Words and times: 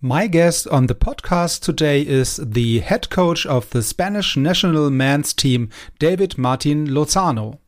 My 0.00 0.28
guest 0.28 0.68
on 0.68 0.86
the 0.86 0.94
podcast 0.94 1.60
today 1.62 2.02
is 2.02 2.36
the 2.36 2.78
head 2.78 3.10
coach 3.10 3.44
of 3.44 3.68
the 3.70 3.82
Spanish 3.82 4.36
national 4.36 4.90
men's 4.90 5.32
team, 5.32 5.70
David 5.98 6.38
Martin 6.38 6.86
Lozano. 6.86 7.58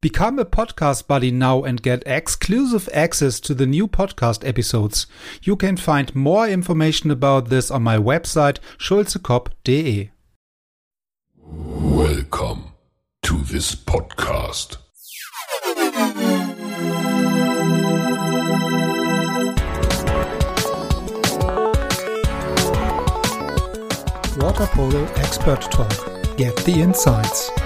Become 0.00 0.38
a 0.38 0.44
podcast 0.44 1.08
buddy 1.08 1.32
now 1.32 1.64
and 1.64 1.82
get 1.82 2.04
exclusive 2.06 2.88
access 2.94 3.40
to 3.40 3.54
the 3.54 3.66
new 3.66 3.88
podcast 3.88 4.46
episodes. 4.46 5.08
You 5.42 5.56
can 5.56 5.76
find 5.76 6.14
more 6.14 6.46
information 6.46 7.10
about 7.10 7.48
this 7.48 7.72
on 7.72 7.82
my 7.82 7.96
website 7.96 8.58
schulzekop.de. 8.78 10.12
Welcome 11.44 12.72
to 13.22 13.38
this 13.38 13.74
podcast. 13.74 14.76
Water 24.40 24.66
Polo 24.68 25.04
Expert 25.16 25.60
Talk. 25.70 26.36
Get 26.36 26.56
the 26.64 26.80
insights. 26.80 27.59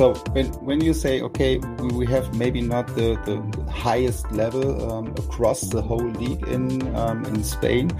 So 0.00 0.14
when 0.32 0.46
when 0.64 0.80
you 0.80 0.94
say 0.94 1.20
okay, 1.20 1.58
we 1.58 2.06
have 2.06 2.34
maybe 2.34 2.62
not 2.62 2.86
the, 2.94 3.20
the 3.26 3.70
highest 3.70 4.32
level 4.32 4.90
um, 4.90 5.08
across 5.08 5.60
the 5.60 5.82
whole 5.82 6.08
league 6.12 6.42
in 6.48 6.96
um, 6.96 7.26
in 7.26 7.44
Spain, 7.44 7.90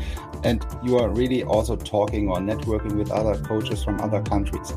and 0.43 0.65
you 0.83 0.97
are 0.97 1.11
really 1.11 1.45
also 1.45 1.77
talking 1.77 2.31
or 2.31 2.39
networking 2.39 2.97
with 2.97 3.11
other 3.11 3.37
coaches 3.45 3.85
from 3.85 4.01
other 4.01 4.23
countries. 4.23 4.71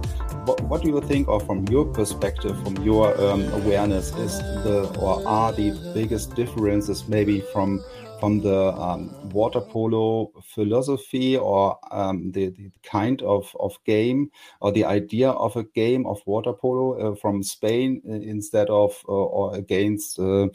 What, 0.44 0.60
what 0.64 0.82
do 0.82 0.90
you 0.90 1.00
think, 1.00 1.30
or 1.30 1.40
from 1.40 1.66
your 1.70 1.86
perspective, 1.86 2.62
from 2.62 2.76
your 2.84 3.16
um, 3.22 3.48
awareness, 3.54 4.12
is 4.18 4.40
the 4.66 4.94
or 5.00 5.26
are 5.26 5.54
the 5.54 5.72
biggest 5.94 6.36
differences 6.36 7.08
maybe 7.08 7.40
from 7.40 7.82
from 8.24 8.40
the 8.40 8.72
um, 8.80 9.10
water 9.32 9.60
polo 9.60 10.32
philosophy 10.56 11.36
or 11.36 11.78
um, 11.92 12.32
the, 12.32 12.48
the, 12.52 12.72
kind 12.82 13.22
of, 13.22 13.54
of 13.60 13.78
game 13.86 14.32
or 14.62 14.72
the 14.72 14.86
idea 14.86 15.30
of 15.30 15.58
a 15.58 15.64
game 15.76 16.06
of 16.06 16.22
water 16.26 16.54
polo 16.54 16.94
uh, 16.94 17.16
from 17.16 17.44
Spain 17.44 18.02
uh, 18.10 18.14
instead 18.14 18.70
of 18.70 18.96
uh, 19.10 19.12
or 19.12 19.54
against 19.58 20.18
uh, 20.20 20.48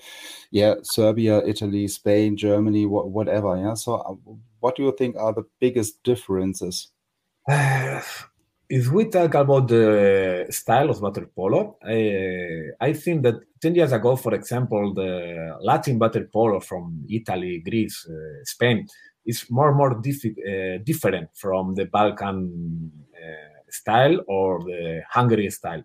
yeah 0.50 0.76
Serbia, 0.82 1.42
Italy, 1.44 1.86
Spain, 1.88 2.38
Germany, 2.38 2.84
wh 2.84 3.12
whatever. 3.12 3.54
Yeah. 3.58 3.74
So, 3.74 3.96
uh, 3.96 4.14
what 4.60 4.76
do 4.76 4.84
you 4.84 4.94
think 4.96 5.16
are 5.16 5.34
the 5.34 5.44
biggest 5.60 6.02
differences? 6.02 6.88
if 8.68 8.90
we 8.92 9.06
talk 9.06 9.34
about 9.34 9.68
the 9.68 10.46
style 10.50 10.90
of 10.90 11.00
water 11.00 11.28
polo, 11.34 11.78
uh, 11.82 12.84
I 12.84 12.92
think 12.92 13.22
that 13.22 13.36
10 13.60 13.74
years 13.74 13.92
ago, 13.92 14.14
for 14.16 14.34
example, 14.34 14.92
the 14.92 15.56
Latin 15.62 15.98
water 15.98 16.28
polo 16.30 16.60
from 16.60 17.04
Italy, 17.08 17.62
Greece, 17.64 18.06
uh, 18.08 18.44
Spain 18.44 18.86
is 19.24 19.46
more 19.50 19.68
and 19.68 19.76
more 19.76 19.92
uh, 19.92 20.78
different 20.84 21.30
from 21.34 21.74
the 21.74 21.86
Balkan 21.86 22.92
uh, 23.14 23.60
style 23.70 24.20
or 24.28 24.62
the 24.64 25.02
Hungary 25.10 25.50
style. 25.50 25.82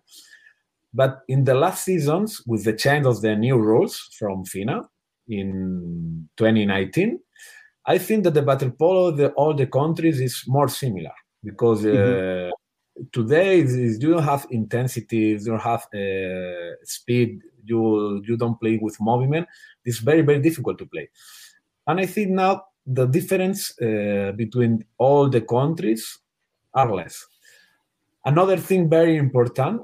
But 0.92 1.20
in 1.26 1.44
the 1.44 1.54
last 1.54 1.84
seasons, 1.84 2.42
with 2.46 2.64
the 2.64 2.74
change 2.74 3.06
of 3.06 3.22
the 3.22 3.34
new 3.34 3.56
rules 3.56 4.10
from 4.18 4.44
FINA 4.44 4.82
in 5.28 6.28
2019, 6.36 7.18
I 7.86 7.98
think 7.98 8.24
that 8.24 8.34
the 8.34 8.42
water 8.42 8.70
polo, 8.70 9.10
the, 9.10 9.30
all 9.30 9.54
the 9.54 9.66
countries 9.66 10.20
is 10.20 10.44
more 10.46 10.68
similar 10.68 11.12
because 11.42 11.82
mm-hmm 11.82 12.50
today 13.12 13.60
is 13.60 14.02
you 14.02 14.12
don't 14.12 14.22
have 14.22 14.46
intensity, 14.50 15.16
you 15.16 15.38
don't 15.38 15.60
have 15.60 15.86
uh, 15.94 16.74
speed, 16.84 17.40
you 17.64 18.22
you 18.26 18.36
don't 18.36 18.58
play 18.60 18.78
with 18.80 18.96
movement. 19.00 19.46
It's 19.84 19.98
very 19.98 20.22
very 20.22 20.40
difficult 20.40 20.78
to 20.78 20.86
play, 20.86 21.08
and 21.86 22.00
I 22.00 22.06
think 22.06 22.30
now 22.30 22.64
the 22.86 23.06
difference 23.06 23.78
uh, 23.80 24.32
between 24.36 24.84
all 24.98 25.28
the 25.28 25.40
countries 25.40 26.18
are 26.74 26.92
less. 26.92 27.26
Another 28.24 28.56
thing 28.56 28.88
very 28.88 29.16
important 29.16 29.82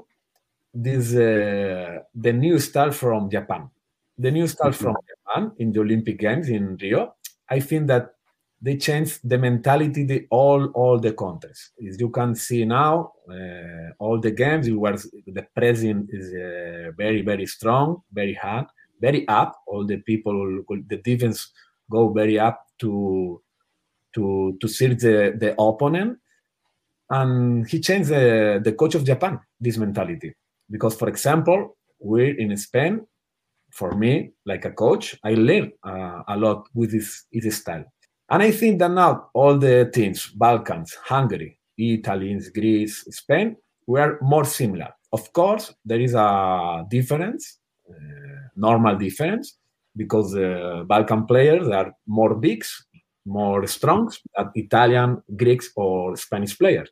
this 0.73 1.13
uh, 1.13 1.99
the 2.15 2.33
new 2.33 2.59
style 2.59 2.91
from 2.91 3.29
Japan. 3.29 3.69
The 4.17 4.31
new 4.31 4.47
style 4.47 4.71
mm-hmm. 4.71 4.83
from 4.83 4.95
Japan 5.09 5.51
in 5.57 5.71
the 5.71 5.81
Olympic 5.81 6.19
Games 6.19 6.49
in 6.49 6.77
Rio. 6.77 7.15
I 7.49 7.59
think 7.59 7.87
that 7.87 8.15
they 8.61 8.77
changed 8.77 9.19
the 9.23 9.37
mentality 9.37 10.03
the 10.03 10.27
all 10.29 10.65
all 10.75 10.99
the 10.99 11.13
countries. 11.13 11.71
As 11.87 11.99
you 11.99 12.09
can 12.09 12.35
see 12.35 12.63
now, 12.63 13.13
uh, 13.29 13.89
all 13.97 14.19
the 14.19 14.31
games 14.31 14.69
where 14.69 14.97
the 15.37 15.47
pressing 15.55 16.07
is 16.11 16.27
uh, 16.31 16.91
very 16.95 17.21
very 17.23 17.47
strong, 17.47 18.03
very 18.13 18.35
hard, 18.35 18.67
very 18.99 19.27
up. 19.27 19.59
All 19.65 19.85
the 19.85 19.97
people, 19.97 20.63
the 20.87 20.97
defense 20.97 21.51
go 21.89 22.09
very 22.09 22.37
up 22.37 22.67
to 22.79 23.41
to 24.13 24.57
to 24.61 24.67
search 24.67 24.99
the, 24.99 25.33
the 25.37 25.59
opponent, 25.59 26.19
and 27.09 27.67
he 27.67 27.79
changed 27.79 28.09
the 28.09 28.61
the 28.63 28.73
coach 28.73 28.93
of 28.93 29.03
Japan 29.03 29.39
this 29.59 29.77
mentality 29.77 30.35
because, 30.69 30.95
for 30.95 31.09
example, 31.09 31.77
we're 31.99 32.37
in 32.37 32.55
Spain. 32.57 33.01
For 33.73 33.95
me, 33.95 34.33
like 34.45 34.65
a 34.65 34.71
coach, 34.71 35.17
I 35.23 35.33
learn 35.33 35.71
uh, 35.81 36.23
a 36.27 36.35
lot 36.35 36.67
with 36.73 36.91
this, 36.91 37.23
this 37.31 37.55
style 37.55 37.85
and 38.31 38.41
I 38.41 38.51
think 38.51 38.79
that 38.79 38.91
now 38.91 39.29
all 39.33 39.57
the 39.57 39.91
teams, 39.93 40.27
Balkans, 40.27 40.97
Hungary, 41.03 41.59
Italy, 41.77 42.39
Greece, 42.53 43.05
Spain, 43.09 43.57
were 43.85 44.17
more 44.21 44.45
similar. 44.45 44.89
Of 45.11 45.33
course, 45.33 45.73
there 45.83 45.99
is 45.99 46.13
a 46.13 46.85
difference, 46.89 47.59
uh, 47.89 47.93
normal 48.55 48.97
difference, 48.97 49.57
because 49.95 50.33
uh, 50.35 50.83
Balkan 50.87 51.25
players 51.25 51.67
are 51.67 51.93
more 52.07 52.35
big, 52.35 52.63
more 53.25 53.67
strong 53.67 54.09
than 54.37 54.51
Italian, 54.55 55.21
Greeks, 55.35 55.69
or 55.75 56.15
Spanish 56.15 56.57
players. 56.57 56.89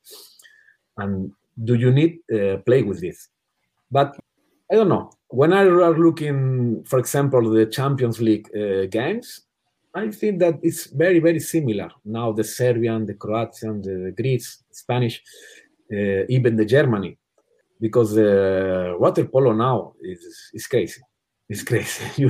And 0.98 1.32
do 1.64 1.76
you 1.76 1.92
need 1.92 2.20
uh, 2.34 2.58
play 2.66 2.84
with 2.84 3.00
this? 3.00 3.30
But 3.90 4.18
I 4.70 4.76
don't 4.76 4.90
know. 4.90 5.12
When 5.30 5.54
I 5.54 5.62
are 5.62 5.98
looking, 5.98 6.84
for 6.84 7.00
example, 7.00 7.50
the 7.50 7.66
Champions 7.68 8.20
League 8.20 8.50
uh, 8.54 8.88
games, 8.88 9.46
I 9.94 10.12
think 10.12 10.40
that 10.40 10.60
it's 10.62 10.86
very, 10.86 11.20
very 11.20 11.40
similar. 11.40 11.90
Now 12.06 12.32
the 12.32 12.44
Serbian, 12.44 13.06
the 13.06 13.16
Croatian, 13.16 13.82
the 13.82 14.14
Greece, 14.16 14.64
Spanish, 14.72 15.22
uh, 15.92 16.26
even 16.30 16.56
the 16.56 16.66
Germany, 16.66 17.18
because 17.82 18.18
uh, 18.18 18.94
water 19.00 19.26
polo 19.26 19.54
now 19.54 19.94
is 20.02 20.52
is 20.54 20.68
crazy. 20.68 21.02
It's 21.48 21.64
crazy. 21.64 22.04
you, 22.22 22.30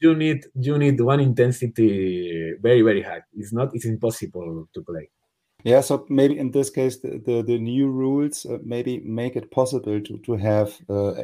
you 0.00 0.14
need 0.16 0.44
you 0.58 0.76
need 0.78 1.00
one 1.00 1.20
intensity 1.20 2.54
very 2.60 2.82
very 2.82 3.02
high. 3.02 3.22
It's 3.32 3.52
not. 3.52 3.70
It's 3.74 3.84
impossible 3.86 4.68
to 4.74 4.82
play. 4.82 5.08
Yeah, 5.64 5.80
so 5.80 6.04
maybe 6.10 6.38
in 6.38 6.50
this 6.50 6.68
case, 6.68 6.98
the, 6.98 7.18
the, 7.24 7.42
the 7.42 7.58
new 7.58 7.88
rules 7.88 8.44
uh, 8.44 8.58
maybe 8.62 9.00
make 9.00 9.34
it 9.34 9.50
possible 9.50 9.98
to 9.98 10.18
to 10.18 10.36
have 10.36 10.76
uh, 10.90 11.14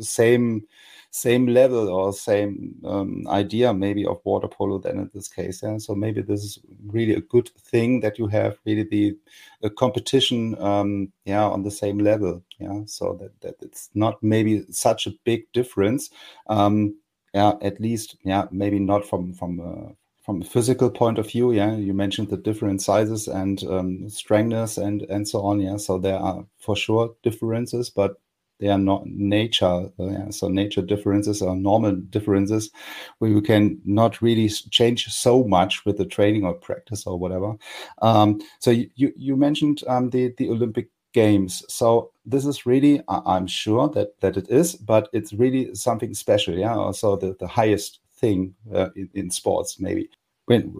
same 0.00 0.66
same 1.10 1.46
level 1.48 1.88
or 1.88 2.12
same 2.12 2.76
um, 2.84 3.26
idea 3.28 3.74
maybe 3.74 4.06
of 4.06 4.20
water 4.24 4.46
polo 4.48 4.78
than 4.78 4.98
in 5.00 5.10
this 5.12 5.28
case. 5.28 5.62
Yeah, 5.64 5.78
so 5.78 5.94
maybe 5.96 6.22
this 6.22 6.44
is 6.44 6.58
really 6.86 7.14
a 7.14 7.20
good 7.20 7.48
thing 7.58 8.00
that 8.00 8.18
you 8.20 8.28
have 8.28 8.56
really 8.64 8.84
the 8.84 9.70
competition, 9.70 10.56
um, 10.62 11.12
yeah, 11.24 11.44
on 11.44 11.64
the 11.64 11.70
same 11.70 11.98
level. 11.98 12.42
Yeah, 12.60 12.82
so 12.86 13.14
that 13.20 13.40
that 13.40 13.56
it's 13.62 13.90
not 13.94 14.22
maybe 14.22 14.64
such 14.70 15.08
a 15.08 15.14
big 15.24 15.50
difference. 15.52 16.10
Um, 16.46 16.94
yeah, 17.34 17.54
at 17.60 17.80
least 17.80 18.16
yeah, 18.24 18.46
maybe 18.52 18.78
not 18.78 19.04
from 19.04 19.34
from 19.34 19.60
uh, 19.60 19.92
from 20.22 20.42
a 20.42 20.44
physical 20.44 20.90
point 20.90 21.18
of 21.18 21.30
view, 21.30 21.52
yeah, 21.52 21.74
you 21.76 21.92
mentioned 21.92 22.30
the 22.30 22.36
different 22.36 22.80
sizes 22.80 23.26
and 23.28 23.62
um, 23.64 24.08
strengthness 24.08 24.78
and 24.78 25.02
and 25.02 25.28
so 25.28 25.42
on. 25.42 25.60
Yeah, 25.60 25.76
so 25.76 25.98
there 25.98 26.18
are 26.18 26.46
for 26.58 26.76
sure 26.76 27.14
differences, 27.22 27.90
but 27.90 28.16
they 28.60 28.68
are 28.68 28.78
not 28.78 29.06
nature. 29.06 29.90
Uh, 29.98 30.10
yeah, 30.10 30.30
so 30.30 30.48
nature 30.48 30.82
differences 30.82 31.42
are 31.42 31.56
normal 31.56 31.96
differences 31.96 32.70
where 33.18 33.30
you 33.30 33.42
can 33.42 33.80
not 33.84 34.22
really 34.22 34.48
change 34.48 35.08
so 35.08 35.42
much 35.44 35.84
with 35.84 35.98
the 35.98 36.06
training 36.06 36.44
or 36.44 36.54
practice 36.54 37.04
or 37.06 37.18
whatever. 37.18 37.54
Um, 38.00 38.40
so 38.60 38.70
you 38.70 39.12
you 39.16 39.36
mentioned 39.36 39.82
um, 39.88 40.10
the 40.10 40.32
the 40.38 40.48
Olympic 40.50 40.88
games. 41.12 41.62
So 41.68 42.10
this 42.24 42.46
is 42.46 42.64
really, 42.64 43.02
I'm 43.08 43.46
sure 43.46 43.88
that 43.90 44.20
that 44.20 44.36
it 44.36 44.48
is, 44.48 44.76
but 44.76 45.08
it's 45.12 45.32
really 45.32 45.74
something 45.74 46.14
special. 46.14 46.54
Yeah, 46.56 46.76
also 46.76 47.16
the 47.16 47.34
the 47.40 47.48
highest 47.48 47.98
thing 48.22 48.54
uh, 48.74 48.88
in, 48.96 49.08
in, 49.14 49.30
sports 49.30 49.78
maybe 49.78 50.08
when 50.46 50.72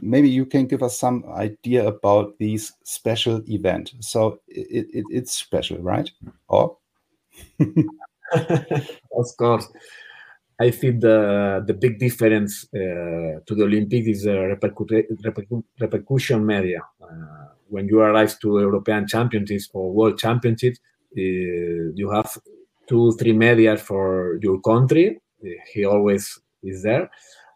maybe 0.00 0.30
you 0.30 0.46
can 0.46 0.66
give 0.66 0.82
us 0.82 0.98
some 0.98 1.24
idea 1.34 1.86
about 1.86 2.38
these 2.38 2.72
special 2.84 3.42
event 3.48 3.92
so 4.00 4.38
it, 4.48 4.86
it, 4.98 5.04
it's 5.10 5.32
special 5.32 5.78
right 5.78 6.10
or 6.48 6.76
of 8.34 9.36
course. 9.36 9.68
I 10.60 10.70
think 10.70 11.00
the 11.00 11.64
the 11.66 11.74
big 11.74 11.98
difference 11.98 12.66
uh, 12.72 13.40
to 13.46 13.54
the 13.56 13.64
Olympics 13.64 14.06
is 14.06 14.22
the 14.22 14.54
repercu- 14.54 15.06
repercu- 15.22 15.64
repercussion 15.80 16.46
media. 16.46 16.80
Uh, 17.02 17.48
when 17.68 17.88
you 17.88 18.00
arrive 18.00 18.38
to 18.40 18.60
European 18.60 19.06
Championships 19.06 19.68
or 19.72 19.92
World 19.92 20.18
Championships, 20.18 20.78
uh, 21.16 21.90
you 22.00 22.08
have 22.12 22.38
two, 22.86 23.12
three 23.18 23.32
media 23.32 23.76
for 23.76 24.38
your 24.42 24.60
country. 24.60 25.20
he 25.72 25.84
always 25.84 26.40
is 26.64 26.82
there. 26.82 27.10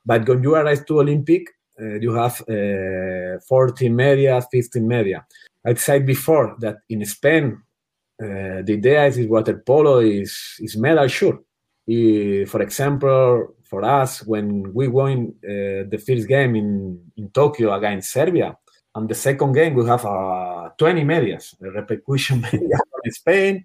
But 0.05 0.29
when 0.29 0.43
you 0.43 0.55
arrive 0.55 0.87
to 0.87 1.01
Olympic, 1.01 1.49
uh, 1.81 1.95
you 2.01 2.15
have 2.15 2.41
uh, 2.49 3.41
14 3.47 3.95
media, 3.95 4.41
15 4.51 4.87
media. 4.87 5.27
I 5.65 5.75
said 5.75 6.07
before 6.07 6.57
that 6.61 6.79
in 6.89 7.05
Spain, 7.05 7.63
uh, 8.21 8.63
the 8.63 8.75
idea 8.77 9.07
is 9.07 9.19
water 9.27 9.63
polo 9.65 9.99
is, 9.99 10.57
is 10.61 10.77
medal 10.77 11.07
sure 11.09 11.41
for 12.47 12.61
example, 12.61 13.55
for 13.65 13.83
us, 13.83 14.23
when 14.27 14.75
we 14.75 14.89
won 14.89 15.33
the 15.41 16.03
first 16.07 16.29
game 16.29 16.55
in, 16.55 17.01
in 17.17 17.31
Tokyo 17.31 17.73
against 17.73 18.13
Serbia, 18.13 18.59
and 18.95 19.09
the 19.09 19.15
second 19.15 19.53
game 19.53 19.75
we 19.75 19.87
have 19.87 20.05
uh, 20.05 20.69
20 20.77 21.05
medias, 21.05 21.55
the 21.59 21.71
repercussion 21.71 22.41
media 22.53 22.77
from 22.91 23.11
Spain. 23.11 23.65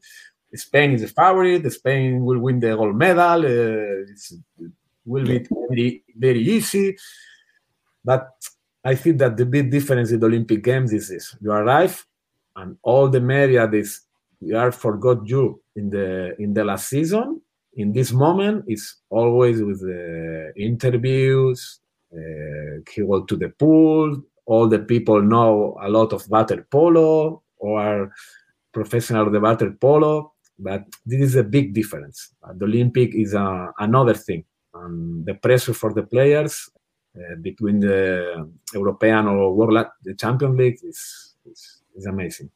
Spain 0.55 0.91
is 0.93 1.01
the 1.01 1.07
favorite. 1.07 1.69
Spain 1.71 2.23
will 2.23 2.39
win 2.39 2.59
the 2.59 2.75
gold 2.75 2.95
medal. 2.95 3.43
Uh, 3.43 4.05
it 4.05 4.71
will 5.05 5.25
be 5.25 5.45
very, 5.69 6.03
very 6.15 6.39
easy. 6.39 6.97
But 8.03 8.29
I 8.83 8.95
think 8.95 9.17
that 9.19 9.37
the 9.37 9.45
big 9.45 9.71
difference 9.71 10.11
in 10.11 10.19
the 10.19 10.25
Olympic 10.25 10.63
Games 10.63 10.93
is 10.93 11.09
this: 11.09 11.35
you 11.41 11.51
arrive, 11.51 12.05
and 12.55 12.77
all 12.83 13.07
the 13.09 13.21
media 13.21 13.67
this 13.67 14.01
we 14.41 14.53
are 14.53 14.71
forgot 14.71 15.25
you 15.25 15.61
in 15.75 15.89
the 15.89 16.35
in 16.39 16.53
the 16.53 16.63
last 16.63 16.89
season, 16.89 17.41
in 17.75 17.93
this 17.93 18.11
moment 18.11 18.65
it's 18.67 18.97
always 19.09 19.61
with 19.61 19.79
the 19.79 20.51
interviews 20.57 21.79
uh, 22.13 22.81
he 22.91 23.01
go 23.01 23.23
to 23.23 23.35
the 23.35 23.49
pool. 23.49 24.21
All 24.45 24.67
the 24.67 24.79
people 24.79 25.21
know 25.21 25.77
a 25.81 25.89
lot 25.89 26.11
of 26.11 26.29
water 26.29 26.67
polo 26.69 27.41
or 27.57 28.11
professional 28.73 29.29
water 29.39 29.71
polo 29.79 30.33
but 30.59 30.83
this 31.05 31.21
is 31.21 31.35
a 31.35 31.43
big 31.43 31.73
difference. 31.73 32.33
The 32.55 32.65
olympic 32.65 33.15
is 33.15 33.33
uh, 33.33 33.67
another 33.79 34.13
thing 34.13 34.43
and 34.73 35.25
the 35.25 35.35
pressure 35.35 35.73
for 35.73 35.93
the 35.93 36.03
players 36.03 36.69
uh, 37.17 37.35
between 37.41 37.79
the 37.79 38.49
european 38.73 39.27
or 39.27 39.53
world 39.53 39.85
the 40.03 40.15
champion 40.15 40.55
league 40.57 40.79
is, 40.83 41.35
is, 41.45 41.83
is 41.95 42.05
amazing 42.05 42.49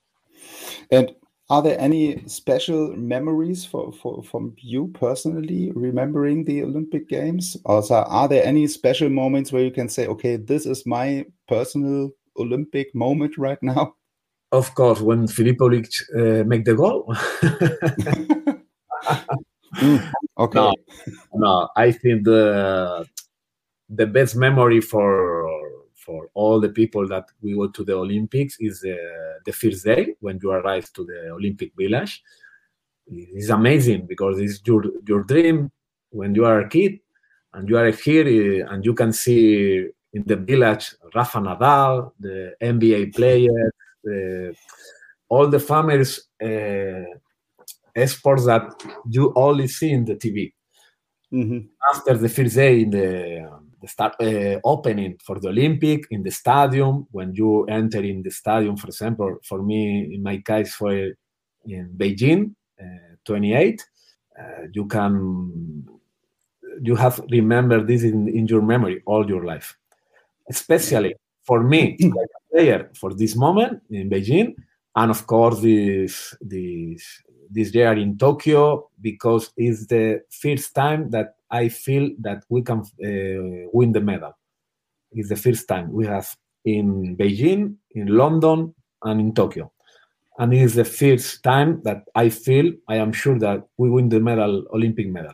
and 0.91 1.11
are 1.49 1.61
there 1.61 1.79
any 1.79 2.27
special 2.27 2.93
memories 2.97 3.63
for, 3.63 3.93
for 3.93 4.21
from 4.21 4.53
you 4.57 4.89
personally 4.93 5.71
remembering 5.75 6.43
the 6.43 6.61
Olympic 6.63 7.07
Games? 7.07 7.55
Also, 7.65 7.95
are 7.95 8.27
there 8.27 8.45
any 8.45 8.67
special 8.67 9.09
moments 9.09 9.53
where 9.53 9.63
you 9.63 9.71
can 9.71 9.87
say, 9.87 10.07
okay, 10.07 10.35
this 10.35 10.65
is 10.65 10.85
my 10.85 11.25
personal 11.47 12.11
Olympic 12.37 12.93
moment 12.93 13.37
right 13.37 13.61
now? 13.61 13.93
Of 14.51 14.75
course, 14.75 14.99
when 14.99 15.27
Filipovic 15.27 15.87
uh, 16.15 16.43
make 16.43 16.65
the 16.65 16.75
goal. 16.75 17.15
mm, 19.75 20.11
okay. 20.37 20.59
No, 20.59 20.73
no, 21.33 21.69
I 21.75 21.91
think 21.91 22.23
the 22.23 23.05
the 23.89 24.05
best 24.05 24.35
memory 24.35 24.81
for 24.81 25.49
for 25.95 26.29
all 26.33 26.59
the 26.59 26.69
people 26.69 27.07
that 27.07 27.25
we 27.41 27.53
go 27.53 27.67
to 27.67 27.83
the 27.83 27.93
Olympics 27.93 28.57
is 28.59 28.83
uh, 28.85 28.95
the 29.45 29.51
first 29.51 29.83
day 29.83 30.15
when 30.21 30.39
you 30.41 30.51
arrive 30.51 30.91
to 30.93 31.03
the 31.05 31.29
Olympic 31.31 31.71
Village. 31.75 32.23
It's 33.07 33.49
amazing 33.49 34.05
because 34.07 34.39
it's 34.39 34.61
your 34.65 34.83
your 35.07 35.23
dream 35.23 35.71
when 36.11 36.35
you 36.35 36.45
are 36.45 36.61
a 36.61 36.69
kid 36.69 36.99
and 37.53 37.67
you 37.69 37.77
are 37.77 37.91
here 37.91 38.63
uh, 38.65 38.73
and 38.73 38.85
you 38.85 38.93
can 38.93 39.11
see 39.13 39.87
in 40.13 40.23
the 40.25 40.35
village 40.35 40.95
Rafa 41.13 41.39
Nadal, 41.39 42.11
the 42.19 42.53
NBA 42.61 43.15
player, 43.15 43.71
all 45.29 45.47
the 45.47 45.59
famous 45.59 46.27
uh, 46.41 47.03
sports 48.05 48.45
that 48.45 48.63
you 49.09 49.33
only 49.35 49.67
see 49.67 49.91
in 49.91 50.05
the 50.05 50.15
TV. 50.15 50.53
Mm-hmm. 51.33 51.67
After 51.93 52.17
the 52.17 52.29
first 52.29 52.55
day 52.55 52.81
in 52.81 52.89
the 52.91 53.49
the 53.81 53.87
start 53.87 54.15
uh, 54.21 54.59
opening 54.63 55.17
for 55.23 55.39
the 55.39 55.49
Olympic 55.49 56.05
in 56.11 56.23
the 56.23 56.31
stadium. 56.31 57.07
When 57.11 57.33
you 57.33 57.65
enter 57.65 57.99
in 57.99 58.23
the 58.23 58.31
stadium, 58.31 58.77
for 58.77 58.87
example, 58.87 59.37
for 59.43 59.61
me, 59.61 60.13
in 60.15 60.23
my 60.23 60.37
case, 60.37 60.73
for 60.73 60.91
in 60.93 61.89
Beijing, 61.95 62.55
uh, 62.81 63.15
28, 63.25 63.85
uh, 64.39 64.43
you 64.71 64.85
can 64.85 65.85
you 66.81 66.95
have 66.95 67.19
remember 67.31 67.83
this 67.83 68.03
in, 68.03 68.27
in 68.27 68.47
your 68.47 68.61
memory 68.61 69.01
all 69.05 69.27
your 69.27 69.45
life. 69.45 69.75
Especially 70.49 71.15
for 71.43 71.63
me, 71.63 71.97
like 72.01 72.11
a 72.13 72.53
player, 72.53 72.91
for 72.95 73.13
this 73.13 73.35
moment 73.35 73.81
in 73.89 74.09
Beijing, 74.09 74.55
and 74.95 75.11
of 75.11 75.25
course 75.27 75.59
this 75.61 76.35
this 76.41 77.21
this 77.49 77.73
year 77.73 77.93
in 77.93 78.17
Tokyo 78.17 78.89
because 79.01 79.51
it's 79.57 79.87
the 79.87 80.21
first 80.29 80.73
time 80.75 81.09
that 81.11 81.35
I 81.49 81.69
feel 81.69 82.11
that 82.19 82.43
we 82.49 82.61
can 82.61 82.79
uh, 82.79 83.69
win 83.73 83.91
the 83.91 84.01
medal. 84.01 84.33
It's 85.11 85.29
the 85.29 85.35
first 85.35 85.67
time 85.67 85.91
we 85.91 86.05
have 86.05 86.35
in 86.65 87.15
Beijing, 87.15 87.75
in 87.91 88.07
London, 88.07 88.73
and 89.03 89.21
in 89.21 89.33
Tokyo. 89.33 89.71
And 90.37 90.53
it 90.53 90.61
is 90.61 90.75
the 90.75 90.85
first 90.85 91.41
time 91.43 91.81
that 91.83 92.03
I 92.13 92.29
feel, 92.29 92.73
I 92.87 92.97
am 92.97 93.11
sure 93.11 93.39
that 93.39 93.63
we 93.77 93.89
win 93.89 94.09
the 94.09 94.19
medal, 94.19 94.65
Olympic 94.73 95.07
medal. 95.07 95.33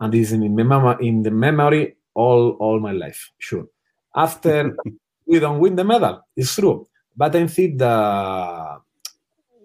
And 0.00 0.12
this 0.12 0.28
is 0.28 0.32
in, 0.32 0.54
mem- 0.54 1.00
in 1.00 1.22
the 1.22 1.30
memory 1.30 1.96
all, 2.14 2.50
all 2.60 2.80
my 2.80 2.92
life, 2.92 3.30
sure. 3.38 3.66
After 4.14 4.76
we 5.26 5.40
don't 5.40 5.58
win 5.58 5.76
the 5.76 5.84
medal, 5.84 6.22
it's 6.36 6.54
true. 6.54 6.86
But 7.16 7.36
I 7.36 7.46
think 7.46 7.78
that 7.78 8.80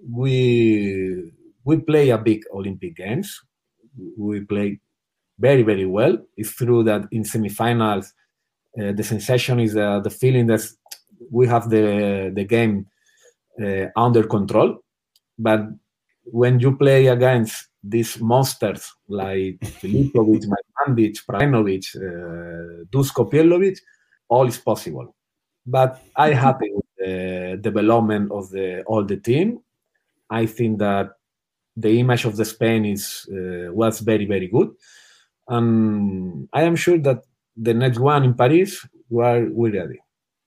we 0.10 1.31
we 1.63 1.77
play 1.77 2.09
a 2.09 2.17
big 2.17 2.44
Olympic 2.53 2.95
Games. 2.95 3.41
We 4.17 4.41
play 4.41 4.79
very, 5.38 5.63
very 5.63 5.85
well. 5.85 6.17
It's 6.35 6.56
true 6.56 6.83
that 6.83 7.07
in 7.11 7.23
semifinals, 7.23 8.11
uh, 8.79 8.91
the 8.91 9.03
sensation 9.03 9.59
is 9.59 9.75
uh, 9.75 10.00
the 10.00 10.09
feeling 10.09 10.47
that 10.47 10.61
we 11.31 11.47
have 11.47 11.69
the 11.69 12.31
the 12.33 12.44
game 12.44 12.85
uh, 13.61 13.88
under 13.95 14.23
control. 14.23 14.83
But 15.38 15.61
when 16.23 16.59
you 16.59 16.75
play 16.75 17.07
against 17.07 17.67
these 17.83 18.19
monsters 18.19 18.94
like 19.07 19.59
Filipovic, 19.81 20.45
Majmanovic, 20.45 21.25
Prlainovic, 21.25 21.95
uh, 21.95 22.83
Dusko 22.92 23.30
Pijetlovic, 23.31 23.80
all 24.28 24.47
is 24.47 24.57
possible. 24.57 25.16
But 25.66 26.01
I'm 26.16 26.33
happy 26.33 26.71
with 26.73 26.85
the 26.97 27.57
development 27.61 28.31
of 28.31 28.49
the 28.49 28.83
all 28.83 29.04
the 29.04 29.18
team. 29.18 29.59
I 30.30 30.45
think 30.45 30.80
that 30.80 31.11
the 31.80 32.00
image 32.00 32.26
of 32.26 32.36
the 32.36 32.45
Spain 32.45 32.86
is 32.86 33.28
uh, 33.31 33.71
was 33.74 34.00
very 34.00 34.26
very 34.26 34.48
good 34.48 34.69
and 35.50 36.48
I 36.54 36.64
am 36.64 36.76
sure 36.76 37.00
that 37.00 37.24
the 37.57 37.74
next 37.74 38.00
one 38.00 38.24
in 38.24 38.33
Paris, 38.33 38.86
we're, 39.09 39.50
we're 39.50 39.74
ready. 39.74 40.00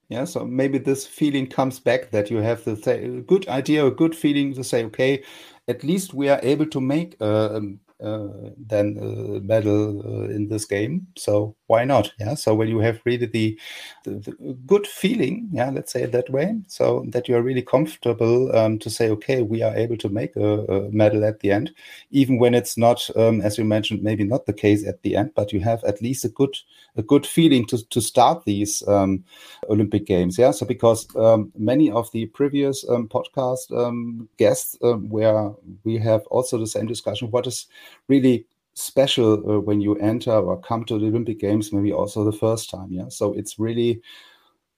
Yeah, 0.09 0.25
so 0.25 0.45
maybe 0.45 0.77
this 0.77 1.05
feeling 1.05 1.47
comes 1.47 1.79
back 1.79 2.11
that 2.11 2.31
you 2.31 2.37
have 2.37 2.63
the 2.63 3.23
good 3.27 3.47
idea, 3.47 3.85
a 3.85 3.91
good 3.91 4.15
feeling 4.15 4.53
to 4.53 4.63
say, 4.63 4.83
okay, 4.85 5.23
at 5.67 5.83
least 5.83 6.13
we 6.13 6.29
are 6.29 6.39
able 6.43 6.65
to 6.67 6.81
make 6.81 7.15
a, 7.19 7.25
uh, 7.25 7.61
than 8.03 8.97
a 8.97 9.39
medal 9.39 10.01
uh, 10.05 10.29
in 10.29 10.49
this 10.49 10.65
game. 10.65 11.07
So 11.15 11.55
why 11.67 11.85
not? 11.85 12.11
Yeah. 12.19 12.35
So 12.35 12.53
when 12.53 12.67
you 12.67 12.79
have 12.79 12.99
really 13.05 13.25
the, 13.25 13.59
the, 14.03 14.11
the, 14.11 14.53
good 14.65 14.85
feeling, 14.85 15.49
yeah, 15.51 15.69
let's 15.69 15.91
say 15.91 16.03
it 16.03 16.11
that 16.11 16.29
way, 16.29 16.55
so 16.67 17.05
that 17.07 17.27
you 17.27 17.35
are 17.35 17.41
really 17.41 17.61
comfortable 17.61 18.55
um, 18.55 18.79
to 18.79 18.89
say, 18.89 19.09
okay, 19.09 19.41
we 19.41 19.63
are 19.63 19.75
able 19.75 19.97
to 19.97 20.09
make 20.09 20.35
a, 20.35 20.65
a 20.65 20.91
medal 20.91 21.23
at 21.23 21.39
the 21.39 21.51
end, 21.51 21.71
even 22.11 22.37
when 22.37 22.53
it's 22.53 22.77
not, 22.77 23.09
um, 23.15 23.41
as 23.41 23.57
you 23.57 23.63
mentioned, 23.63 24.03
maybe 24.03 24.23
not 24.23 24.45
the 24.45 24.53
case 24.53 24.85
at 24.85 25.01
the 25.03 25.15
end, 25.15 25.31
but 25.35 25.53
you 25.53 25.61
have 25.61 25.83
at 25.85 26.01
least 26.01 26.25
a 26.25 26.29
good 26.29 26.55
a 26.95 27.01
good 27.01 27.25
feeling 27.25 27.65
to 27.65 27.83
to 27.89 27.99
start 28.01 28.45
these 28.45 28.87
um, 28.87 29.23
Olympic 29.69 30.05
Games. 30.05 30.37
Yeah. 30.37 30.51
So 30.51 30.65
because 30.65 31.07
um, 31.15 31.51
many 31.57 31.89
of 31.89 32.11
the 32.11 32.27
previous 32.27 32.87
um, 32.87 33.07
podcast 33.07 34.27
guests, 34.37 34.77
where 34.81 35.51
we 35.83 35.97
have 35.97 36.21
also 36.27 36.57
the 36.57 36.67
same 36.67 36.85
discussion, 36.85 37.31
what 37.31 37.47
is 37.47 37.67
really 38.07 38.45
special 38.73 39.33
uh, 39.33 39.59
when 39.59 39.81
you 39.81 39.95
enter 39.95 40.31
or 40.31 40.59
come 40.59 40.83
to 40.85 40.99
the 40.99 41.07
Olympic 41.07 41.39
Games, 41.39 41.71
maybe 41.71 41.93
also 41.93 42.23
the 42.23 42.31
first 42.37 42.69
time. 42.69 42.87
Yeah. 42.91 43.09
So 43.09 43.33
it's 43.33 43.59
really 43.59 44.01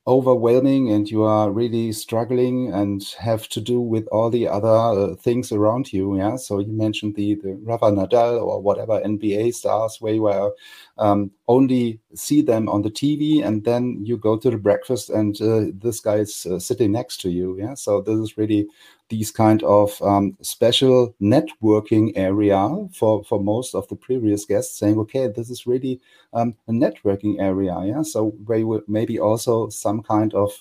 overwhelming 0.08 0.92
and 0.92 1.10
you 1.10 1.24
are 1.24 1.50
really 1.50 1.92
struggling 1.92 2.72
and 2.72 3.04
have 3.18 3.50
to 3.50 3.60
do 3.60 3.82
with 3.82 4.08
all 4.12 4.30
the 4.30 4.48
other 4.48 4.68
uh, 4.68 5.16
things 5.16 5.52
around 5.52 5.92
you 5.92 6.16
yeah 6.16 6.36
so 6.36 6.60
you 6.60 6.72
mentioned 6.72 7.16
the 7.16 7.34
the 7.36 7.56
Rafa 7.64 7.86
Nadal 7.86 8.40
or 8.40 8.62
whatever 8.62 9.02
NBA 9.04 9.52
stars 9.52 9.98
where 10.00 10.14
you 10.14 10.28
are 10.28 10.52
um, 11.00 11.32
only 11.48 12.00
see 12.14 12.44
them 12.44 12.70
on 12.70 12.84
the 12.84 12.92
TV 12.92 13.42
and 13.42 13.64
then 13.66 14.00
you 14.04 14.16
go 14.16 14.38
to 14.38 14.52
the 14.52 14.58
breakfast 14.58 15.10
and 15.10 15.42
uh, 15.42 15.72
this 15.74 16.00
guy 16.02 16.18
is 16.18 16.46
uh, 16.46 16.60
sitting 16.60 16.92
next 16.92 17.20
to 17.22 17.32
you 17.32 17.58
yeah 17.58 17.74
so 17.74 18.00
this 18.02 18.20
is 18.20 18.38
really 18.38 18.68
these 19.10 19.32
kind 19.32 19.62
of 19.64 20.02
um, 20.02 20.38
special 20.42 21.16
networking 21.22 22.12
area 22.16 22.70
for 22.94 23.24
for 23.24 23.40
most 23.40 23.76
of 23.76 23.88
the 23.88 23.96
previous 23.96 24.46
guests, 24.46 24.78
saying, 24.80 24.98
okay, 25.00 25.28
this 25.28 25.50
is 25.50 25.68
really 25.68 26.02
um, 26.34 26.56
a 26.68 26.72
networking 26.72 27.40
area. 27.40 27.76
Yeah, 27.86 28.02
so 28.04 28.30
where 28.46 28.60
you 28.60 28.84
maybe 28.88 29.20
also 29.20 29.70
some 29.70 30.02
kind 30.02 30.34
of 30.34 30.52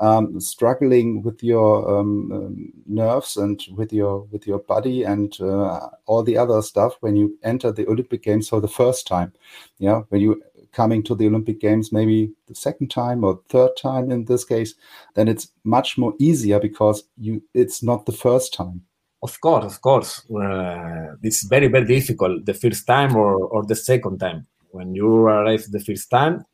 um, 0.00 0.40
struggling 0.40 1.22
with 1.22 1.42
your 1.42 1.98
um, 1.98 2.32
um, 2.32 2.72
nerves 2.86 3.36
and 3.36 3.64
with 3.74 3.92
your 3.92 4.20
with 4.30 4.46
your 4.46 4.60
body 4.60 5.02
and 5.02 5.40
uh, 5.40 5.88
all 6.06 6.22
the 6.22 6.36
other 6.36 6.62
stuff 6.62 6.96
when 7.00 7.16
you 7.16 7.36
enter 7.42 7.72
the 7.72 7.86
Olympic 7.88 8.22
Games 8.22 8.48
for 8.48 8.60
the 8.60 8.68
first 8.68 9.06
time. 9.06 9.32
Yeah, 9.78 10.02
when 10.10 10.20
you 10.20 10.42
coming 10.72 11.02
to 11.04 11.14
the 11.14 11.26
Olympic 11.26 11.60
Games 11.60 11.92
maybe 11.92 12.32
the 12.46 12.54
second 12.54 12.90
time 12.90 13.24
or 13.24 13.40
third 13.48 13.70
time 13.80 14.10
in 14.10 14.24
this 14.24 14.44
case, 14.44 14.74
then 15.14 15.28
it's 15.28 15.48
much 15.64 15.98
more 15.98 16.14
easier 16.18 16.60
because 16.60 17.04
you 17.16 17.42
it's 17.54 17.82
not 17.82 18.06
the 18.06 18.12
first 18.12 18.54
time. 18.54 18.82
Of 19.22 19.40
course, 19.40 19.64
of 19.64 19.80
course, 19.80 20.30
uh, 20.30 21.16
it's 21.22 21.44
very 21.44 21.68
very 21.68 21.86
difficult 21.86 22.46
the 22.46 22.54
first 22.54 22.86
time 22.86 23.16
or 23.16 23.36
or 23.46 23.64
the 23.64 23.76
second 23.76 24.18
time. 24.18 24.46
When 24.70 24.94
you 24.94 25.08
arrive 25.08 25.64
the 25.70 25.80
first 25.80 26.10
time, 26.10 26.44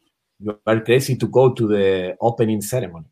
you 0.41 0.59
are 0.67 0.81
crazy 0.81 1.17
to 1.17 1.27
go 1.27 1.53
to 1.53 1.69
the 1.69 2.17
opening 2.21 2.63
ceremony 2.63 3.07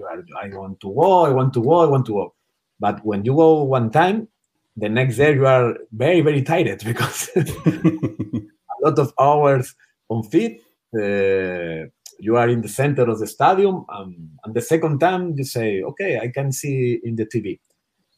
I 0.00 0.48
want 0.56 0.80
to 0.80 0.94
go, 0.94 1.24
I 1.24 1.30
want 1.30 1.52
to 1.54 1.62
go, 1.62 1.74
I 1.80 1.86
want 1.86 2.06
to 2.06 2.12
go. 2.12 2.34
But 2.80 3.04
when 3.04 3.24
you 3.24 3.34
go 3.34 3.62
one 3.62 3.90
time, 3.90 4.28
the 4.76 4.88
next 4.88 5.16
day 5.16 5.34
you 5.34 5.46
are 5.46 5.76
very, 5.92 6.20
very 6.20 6.42
tired 6.42 6.82
because 6.84 7.30
a 7.36 8.76
lot 8.82 8.98
of 8.98 9.12
hours 9.18 9.74
on 10.12 10.22
feet. 10.32 10.54
Uh, 10.94 11.88
you 12.18 12.36
are 12.36 12.48
in 12.48 12.60
the 12.60 12.68
center 12.68 13.04
of 13.12 13.18
the 13.18 13.26
stadium, 13.26 13.84
um, 13.88 14.10
and 14.44 14.54
the 14.54 14.60
second 14.60 14.98
time 14.98 15.34
you 15.36 15.44
say, 15.44 15.82
"Okay, 15.82 16.18
I 16.18 16.28
can 16.28 16.52
see 16.52 17.00
in 17.02 17.16
the 17.16 17.26
TV." 17.26 17.58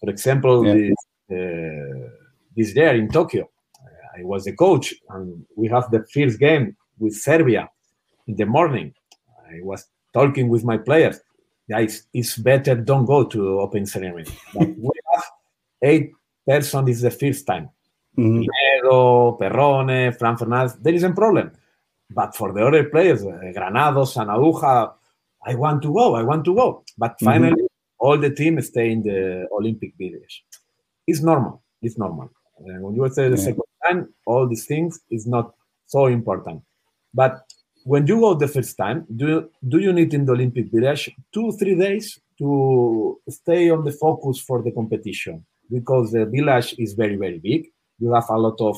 For 0.00 0.10
example, 0.10 0.66
yeah. 0.66 0.74
this, 0.74 1.00
uh, 1.38 2.08
this 2.56 2.74
year 2.76 2.94
in 2.94 3.08
Tokyo, 3.08 3.48
I 4.18 4.22
was 4.24 4.46
a 4.46 4.52
coach, 4.52 4.94
and 5.10 5.44
we 5.56 5.68
have 5.68 5.90
the 5.90 6.04
first 6.14 6.38
game 6.38 6.76
with 6.98 7.14
Serbia 7.14 7.68
in 8.26 8.34
the 8.36 8.46
morning. 8.46 8.92
I 9.54 9.60
was 9.62 9.86
talking 10.12 10.48
with 10.48 10.64
my 10.64 10.78
players 10.78 11.20
guys, 11.68 12.06
it's 12.12 12.36
better 12.36 12.74
don't 12.74 13.04
go 13.04 13.24
to 13.24 13.60
open 13.60 13.86
ceremony. 13.86 14.24
we 14.54 14.90
have 15.12 15.24
eight 15.82 16.12
person 16.46 16.88
is 16.88 17.00
the 17.00 17.10
first 17.10 17.46
time. 17.46 17.70
Mm-hmm. 18.16 18.44
Perrone, 19.38 20.16
Fran 20.16 20.36
Fernandez, 20.36 20.76
there 20.76 20.94
is 20.94 21.02
a 21.02 21.10
problem. 21.10 21.52
But 22.14 22.36
for 22.36 22.52
the 22.52 22.64
other 22.64 22.84
players, 22.84 23.24
uh, 23.24 23.38
Granados, 23.52 24.14
Sanahuja, 24.14 24.92
I 25.46 25.54
want 25.56 25.82
to 25.82 25.92
go, 25.92 26.14
I 26.14 26.22
want 26.22 26.44
to 26.44 26.54
go. 26.54 26.84
But 26.96 27.12
mm-hmm. 27.12 27.24
finally, 27.24 27.62
mm-hmm. 27.62 28.06
all 28.06 28.18
the 28.18 28.30
team 28.30 28.60
stay 28.62 28.90
in 28.92 29.02
the 29.02 29.46
Olympic 29.52 29.94
Village. 29.98 30.44
It's 31.06 31.20
normal. 31.20 31.62
It's 31.82 31.98
normal. 31.98 32.30
Uh, 32.58 32.80
when 32.80 32.94
you 32.94 33.08
say 33.10 33.28
the 33.28 33.36
yeah. 33.36 33.42
second 33.42 33.62
time, 33.86 34.14
all 34.26 34.48
these 34.48 34.66
things 34.66 35.00
is 35.10 35.26
not 35.26 35.54
so 35.86 36.06
important. 36.06 36.62
But 37.12 37.40
when 37.84 38.06
you 38.06 38.20
go 38.20 38.34
the 38.34 38.48
first 38.48 38.76
time, 38.76 39.06
do 39.14 39.48
do 39.68 39.78
you 39.78 39.92
need 39.92 40.14
in 40.14 40.24
the 40.24 40.32
Olympic 40.32 40.70
Village 40.70 41.10
two 41.32 41.52
three 41.52 41.74
days 41.74 42.18
to 42.38 43.20
stay 43.28 43.70
on 43.70 43.84
the 43.84 43.92
focus 43.92 44.40
for 44.40 44.62
the 44.62 44.72
competition 44.72 45.44
because 45.70 46.12
the 46.12 46.24
village 46.24 46.74
is 46.78 46.94
very 46.94 47.16
very 47.16 47.38
big. 47.38 47.66
You 47.98 48.12
have 48.12 48.28
a 48.30 48.38
lot 48.38 48.60
of 48.60 48.76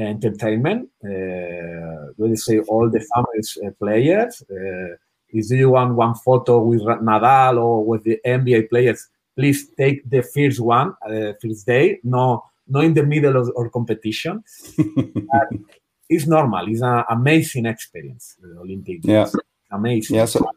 entertainment. 0.00 0.88
Uh, 1.04 2.12
let 2.18 2.32
us 2.32 2.46
say 2.46 2.58
all 2.60 2.90
the 2.90 3.04
famous 3.14 3.58
uh, 3.64 3.70
players. 3.78 4.42
Uh, 4.50 4.96
if 5.28 5.50
you 5.50 5.70
want 5.70 5.94
one 5.94 6.14
photo 6.14 6.62
with 6.62 6.82
Nadal 6.82 7.62
or 7.62 7.84
with 7.84 8.04
the 8.04 8.20
NBA 8.24 8.70
players, 8.70 9.08
please 9.36 9.68
take 9.76 10.08
the 10.08 10.22
first 10.22 10.60
one, 10.60 10.94
uh, 11.08 11.32
first 11.42 11.66
day. 11.66 11.98
No, 12.04 12.44
not 12.68 12.84
in 12.84 12.94
the 12.94 13.02
middle 13.02 13.36
of 13.36 13.50
our 13.56 13.68
competition. 13.68 14.42
it's 16.08 16.26
normal. 16.26 16.68
It's 16.68 16.82
an 16.82 17.04
amazing 17.10 17.66
experience. 17.66 18.36
The 18.40 18.60
Olympic. 18.60 19.00
Yeah. 19.02 19.28
Amazing. 19.72 20.16
Yeah. 20.16 20.26
So 20.26 20.48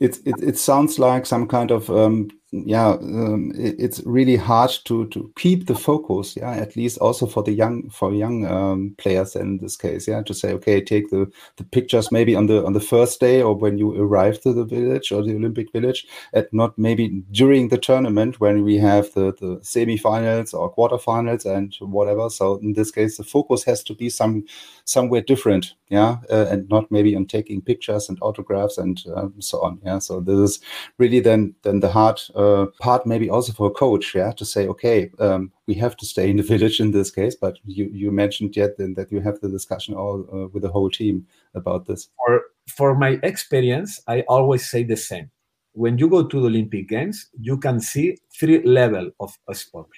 it, 0.00 0.18
it, 0.24 0.42
it 0.42 0.58
sounds 0.58 0.98
like 0.98 1.26
some 1.26 1.46
kind 1.46 1.70
of 1.70 1.88
um, 1.90 2.30
yeah 2.52 2.88
um, 2.88 3.52
it, 3.56 3.76
it's 3.78 4.02
really 4.04 4.36
hard 4.36 4.70
to 4.84 5.06
to 5.08 5.32
keep 5.36 5.66
the 5.66 5.74
focus 5.74 6.36
yeah 6.36 6.52
at 6.52 6.74
least 6.76 6.98
also 6.98 7.26
for 7.26 7.42
the 7.42 7.52
young 7.52 7.88
for 7.90 8.12
young 8.12 8.44
um, 8.46 8.94
players 8.98 9.36
in 9.36 9.58
this 9.58 9.76
case 9.76 10.08
yeah 10.08 10.22
to 10.22 10.34
say 10.34 10.52
okay 10.52 10.80
take 10.80 11.10
the 11.10 11.30
the 11.56 11.64
pictures 11.64 12.10
maybe 12.10 12.34
on 12.34 12.46
the 12.46 12.64
on 12.64 12.72
the 12.72 12.80
first 12.80 13.20
day 13.20 13.40
or 13.40 13.54
when 13.54 13.78
you 13.78 13.94
arrive 14.02 14.40
to 14.40 14.52
the 14.52 14.64
village 14.64 15.12
or 15.12 15.22
the 15.22 15.34
olympic 15.34 15.70
village 15.72 16.06
and 16.32 16.46
not 16.52 16.76
maybe 16.76 17.22
during 17.30 17.68
the 17.68 17.78
tournament 17.78 18.40
when 18.40 18.64
we 18.64 18.76
have 18.76 19.12
the 19.14 19.32
the 19.40 19.60
semifinals 19.62 20.54
or 20.54 20.74
quarterfinals 20.74 21.44
and 21.44 21.74
whatever. 21.80 22.28
So 22.30 22.56
in 22.56 22.72
this 22.74 22.90
case 22.90 23.16
the 23.16 23.24
focus 23.24 23.64
has 23.64 23.82
to 23.84 23.94
be 23.94 24.08
some 24.08 24.44
somewhere 24.84 25.20
different 25.20 25.74
yeah 25.88 26.16
uh, 26.30 26.46
and 26.50 26.68
not 26.68 26.90
maybe 26.90 27.14
on 27.16 27.26
taking 27.26 27.60
pictures 27.62 28.08
and 28.08 28.18
autographs 28.22 28.78
and 28.78 29.02
um, 29.14 29.34
so 29.40 29.60
on 29.60 29.78
yeah. 29.84 29.98
So 29.98 30.20
this 30.20 30.38
is 30.38 30.60
really 30.98 31.20
then 31.20 31.54
then 31.62 31.80
the 31.80 31.90
hard 31.90 32.20
uh, 32.34 32.39
part 32.80 33.06
maybe 33.06 33.28
also 33.28 33.52
for 33.52 33.66
a 33.68 33.70
coach, 33.70 34.14
yeah, 34.14 34.32
to 34.32 34.44
say, 34.44 34.68
okay, 34.68 35.10
um, 35.18 35.52
we 35.66 35.74
have 35.74 35.96
to 35.96 36.06
stay 36.06 36.30
in 36.30 36.36
the 36.36 36.42
village 36.52 36.80
in 36.80 36.90
this 36.90 37.10
case. 37.10 37.34
But 37.34 37.58
you 37.64 37.90
you 37.92 38.10
mentioned 38.12 38.56
yet 38.56 38.76
then 38.78 38.94
that 38.94 39.10
you 39.10 39.20
have 39.20 39.40
the 39.40 39.48
discussion 39.48 39.94
all 39.94 40.26
uh, 40.32 40.46
with 40.48 40.62
the 40.62 40.68
whole 40.68 40.90
team 40.90 41.26
about 41.54 41.86
this. 41.86 42.08
For 42.16 42.42
for 42.68 42.94
my 42.94 43.18
experience, 43.22 44.00
I 44.06 44.20
always 44.28 44.68
say 44.70 44.84
the 44.84 44.96
same. 44.96 45.30
When 45.72 45.98
you 45.98 46.08
go 46.08 46.24
to 46.24 46.40
the 46.40 46.46
Olympic 46.46 46.88
Games, 46.88 47.30
you 47.40 47.56
can 47.58 47.80
see 47.80 48.18
three 48.38 48.62
level 48.64 49.10
of 49.18 49.36
sport. 49.52 49.88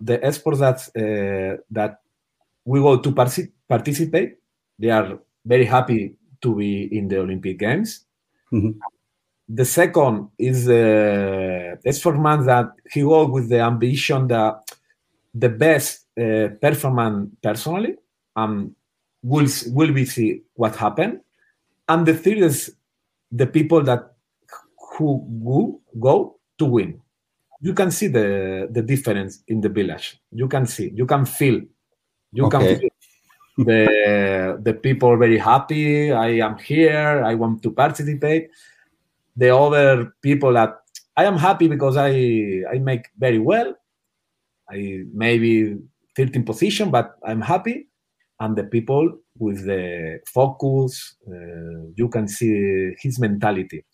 The 0.00 0.32
sports 0.32 0.60
that 0.60 0.78
uh, 0.96 1.62
that 1.70 2.00
we 2.64 2.80
go 2.80 2.98
to 2.98 3.12
participate, 3.68 4.36
they 4.78 4.90
are 4.90 5.18
very 5.44 5.64
happy 5.64 6.14
to 6.40 6.54
be 6.54 6.96
in 6.96 7.08
the 7.08 7.18
Olympic 7.18 7.58
Games. 7.58 8.06
Mm-hmm 8.52 8.80
the 9.48 9.64
second 9.64 10.28
is 10.38 10.66
the 10.66 11.72
uh, 11.72 11.80
performance 11.82 12.46
that 12.46 12.70
he 12.90 13.02
worked 13.02 13.32
with 13.32 13.48
the 13.48 13.60
ambition 13.60 14.28
that 14.28 14.70
the 15.34 15.48
best 15.48 16.06
uh, 16.20 16.48
performance 16.60 17.30
personally 17.42 17.94
um 18.36 18.74
will 19.22 19.48
will 19.68 19.92
we 19.92 20.04
see 20.04 20.42
what 20.54 20.76
happened. 20.76 21.20
And 21.88 22.06
the 22.06 22.14
third 22.14 22.38
is 22.38 22.74
the 23.32 23.46
people 23.46 23.82
that 23.82 24.14
who 24.96 25.26
go, 25.44 25.80
go 25.98 26.38
to 26.58 26.64
win. 26.64 27.00
You 27.60 27.72
can 27.72 27.90
see 27.90 28.08
the 28.08 28.68
the 28.70 28.82
difference 28.82 29.42
in 29.48 29.60
the 29.60 29.68
village. 29.68 30.20
You 30.30 30.48
can 30.48 30.66
see 30.66 30.92
you 30.94 31.06
can 31.06 31.24
feel 31.24 31.60
you 32.32 32.46
okay. 32.46 32.58
can 32.58 32.80
feel 32.80 32.90
the 33.64 34.60
the 34.62 34.74
people 34.74 35.16
very 35.16 35.38
happy. 35.38 36.12
I 36.12 36.40
am 36.46 36.58
here. 36.58 37.22
I 37.24 37.34
want 37.34 37.62
to 37.62 37.72
participate 37.72 38.50
the 39.38 39.54
other 39.56 40.12
people 40.20 40.52
that 40.52 40.74
I 41.16 41.24
am 41.24 41.38
happy 41.38 41.68
because 41.68 41.96
I 41.96 42.10
I 42.74 42.78
make 42.78 43.04
very 43.16 43.38
well. 43.38 43.74
I 44.68 45.04
maybe 45.14 45.78
13 46.16 46.44
position, 46.44 46.90
but 46.90 47.16
I'm 47.24 47.40
happy. 47.40 47.88
And 48.40 48.56
the 48.56 48.64
people 48.64 49.18
with 49.38 49.64
the 49.64 50.20
focus, 50.26 51.16
uh, 51.26 51.90
you 51.94 52.08
can 52.08 52.26
see 52.28 52.92
his 53.00 53.18
mentality. 53.18 53.84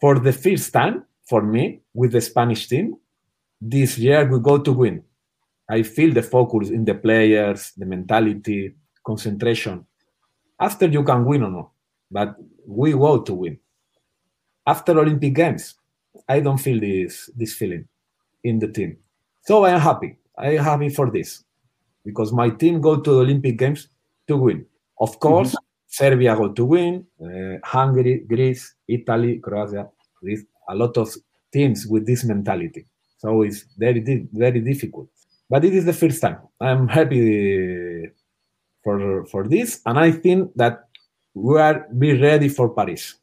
For 0.00 0.18
the 0.18 0.32
first 0.32 0.72
time, 0.72 1.04
for 1.28 1.42
me, 1.42 1.80
with 1.92 2.12
the 2.12 2.20
Spanish 2.20 2.68
team, 2.68 2.96
this 3.60 3.98
year 3.98 4.26
we 4.26 4.38
go 4.40 4.58
to 4.58 4.72
win. 4.72 5.02
I 5.68 5.82
feel 5.82 6.12
the 6.14 6.22
focus 6.22 6.70
in 6.70 6.84
the 6.84 6.94
players, 6.94 7.72
the 7.76 7.84
mentality, 7.84 8.74
concentration. 9.04 9.84
After 10.60 10.86
you 10.86 11.02
can 11.02 11.24
win 11.24 11.42
or 11.42 11.50
not, 11.50 11.70
but 12.10 12.36
we 12.66 12.92
go 12.92 13.20
to 13.20 13.34
win 13.34 13.58
after 14.68 14.98
Olympic 15.00 15.34
Games, 15.34 15.74
I 16.28 16.40
don't 16.40 16.58
feel 16.58 16.78
this 16.78 17.30
this 17.34 17.54
feeling 17.54 17.88
in 18.44 18.58
the 18.58 18.68
team. 18.68 18.98
So 19.46 19.64
I 19.64 19.70
am 19.70 19.80
happy. 19.80 20.16
I 20.36 20.56
am 20.56 20.64
happy 20.64 20.90
for 20.90 21.10
this 21.10 21.44
because 22.04 22.32
my 22.32 22.50
team 22.50 22.80
go 22.80 23.00
to 23.00 23.10
the 23.10 23.20
Olympic 23.26 23.56
Games 23.58 23.88
to 24.28 24.36
win. 24.36 24.66
Of 25.00 25.18
course, 25.20 25.52
mm-hmm. 25.52 25.96
Serbia 25.98 26.36
go 26.36 26.52
to 26.52 26.64
win. 26.64 27.06
Uh, 27.18 27.56
Hungary, 27.64 28.24
Greece, 28.28 28.74
Italy, 28.86 29.38
Croatia. 29.38 29.88
With 30.20 30.44
a 30.68 30.74
lot 30.74 30.96
of 30.98 31.08
teams 31.52 31.86
with 31.86 32.04
this 32.04 32.24
mentality. 32.24 32.86
So 33.18 33.42
it's 33.42 33.64
very 33.78 34.00
very 34.32 34.60
difficult. 34.60 35.08
But 35.48 35.64
it 35.64 35.72
is 35.74 35.86
the 35.86 35.94
first 35.94 36.20
time. 36.20 36.38
I'm 36.60 36.88
happy 36.88 38.10
for 38.84 39.24
for 39.32 39.48
this, 39.48 39.80
and 39.86 39.98
I 39.98 40.10
think 40.12 40.52
that 40.56 40.84
we 41.34 41.58
are 41.58 41.86
be 41.96 42.20
ready 42.20 42.48
for 42.50 42.68
Paris. 42.74 43.14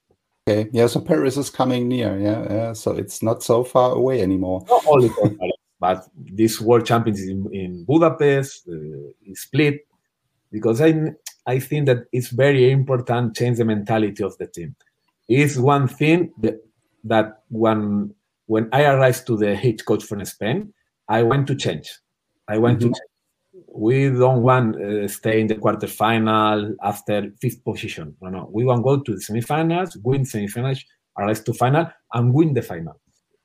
Okay. 0.48 0.70
Yeah. 0.72 0.88
So 0.88 1.02
Paris 1.02 1.38
is 1.38 1.50
coming 1.50 1.88
near. 1.88 2.20
Yeah. 2.20 2.46
yeah. 2.50 2.74
So 2.74 2.92
it's 2.92 3.24
not 3.24 3.42
so 3.44 3.64
far 3.64 3.94
away 3.94 4.22
anymore. 4.22 4.64
Not 4.70 4.86
only 4.86 5.10
Paris, 5.10 5.54
but 5.80 6.08
this 6.16 6.62
World 6.62 6.86
Championships 6.86 7.28
in, 7.30 7.50
in 7.52 7.84
Budapest, 7.84 8.68
uh, 8.68 8.74
in 9.25 9.36
Split, 9.36 9.88
because 10.52 10.82
I 10.82 11.14
I 11.48 11.60
think 11.60 11.88
that 11.88 12.06
it's 12.12 12.30
very 12.30 12.72
important 12.72 13.36
change 13.36 13.58
the 13.58 13.66
mentality 13.66 14.24
of 14.24 14.38
the 14.38 14.48
team. 14.48 14.75
It's 15.28 15.58
one 15.58 15.88
thing 15.88 16.32
that, 16.42 16.56
that 17.04 17.44
when 17.50 18.14
when 18.46 18.70
I 18.72 18.86
arrived 18.86 19.25
to 19.28 19.38
the 19.38 19.56
head 19.56 19.84
coach 19.86 20.04
from 20.04 20.24
Spain, 20.25 20.74
I 21.10 21.24
went 21.24 21.48
to 21.48 21.56
change. 21.56 21.92
I 22.48 22.60
went 22.60 22.80
mm-hmm. 22.80 22.90
to 22.90 23.00
change. 23.00 23.14
We 23.77 24.10
don't 24.10 24.41
want 24.41 24.82
uh, 24.82 25.08
stay 25.08 25.41
in 25.41 25.48
the 25.48 25.55
quarterfinal 25.55 26.75
after 26.82 27.32
fifth 27.41 27.63
position. 27.63 28.15
No, 28.22 28.29
no. 28.29 28.50
We 28.51 28.63
want 28.63 28.84
go 28.84 29.01
to 29.01 29.12
the 29.12 29.20
semifinals, 29.20 29.98
win 30.01 30.24
semifinals, 30.24 30.79
arrive 31.17 31.44
to 31.44 31.53
final, 31.53 31.88
and 32.13 32.34
win 32.34 32.53
the 32.53 32.62
final. 32.62 33.00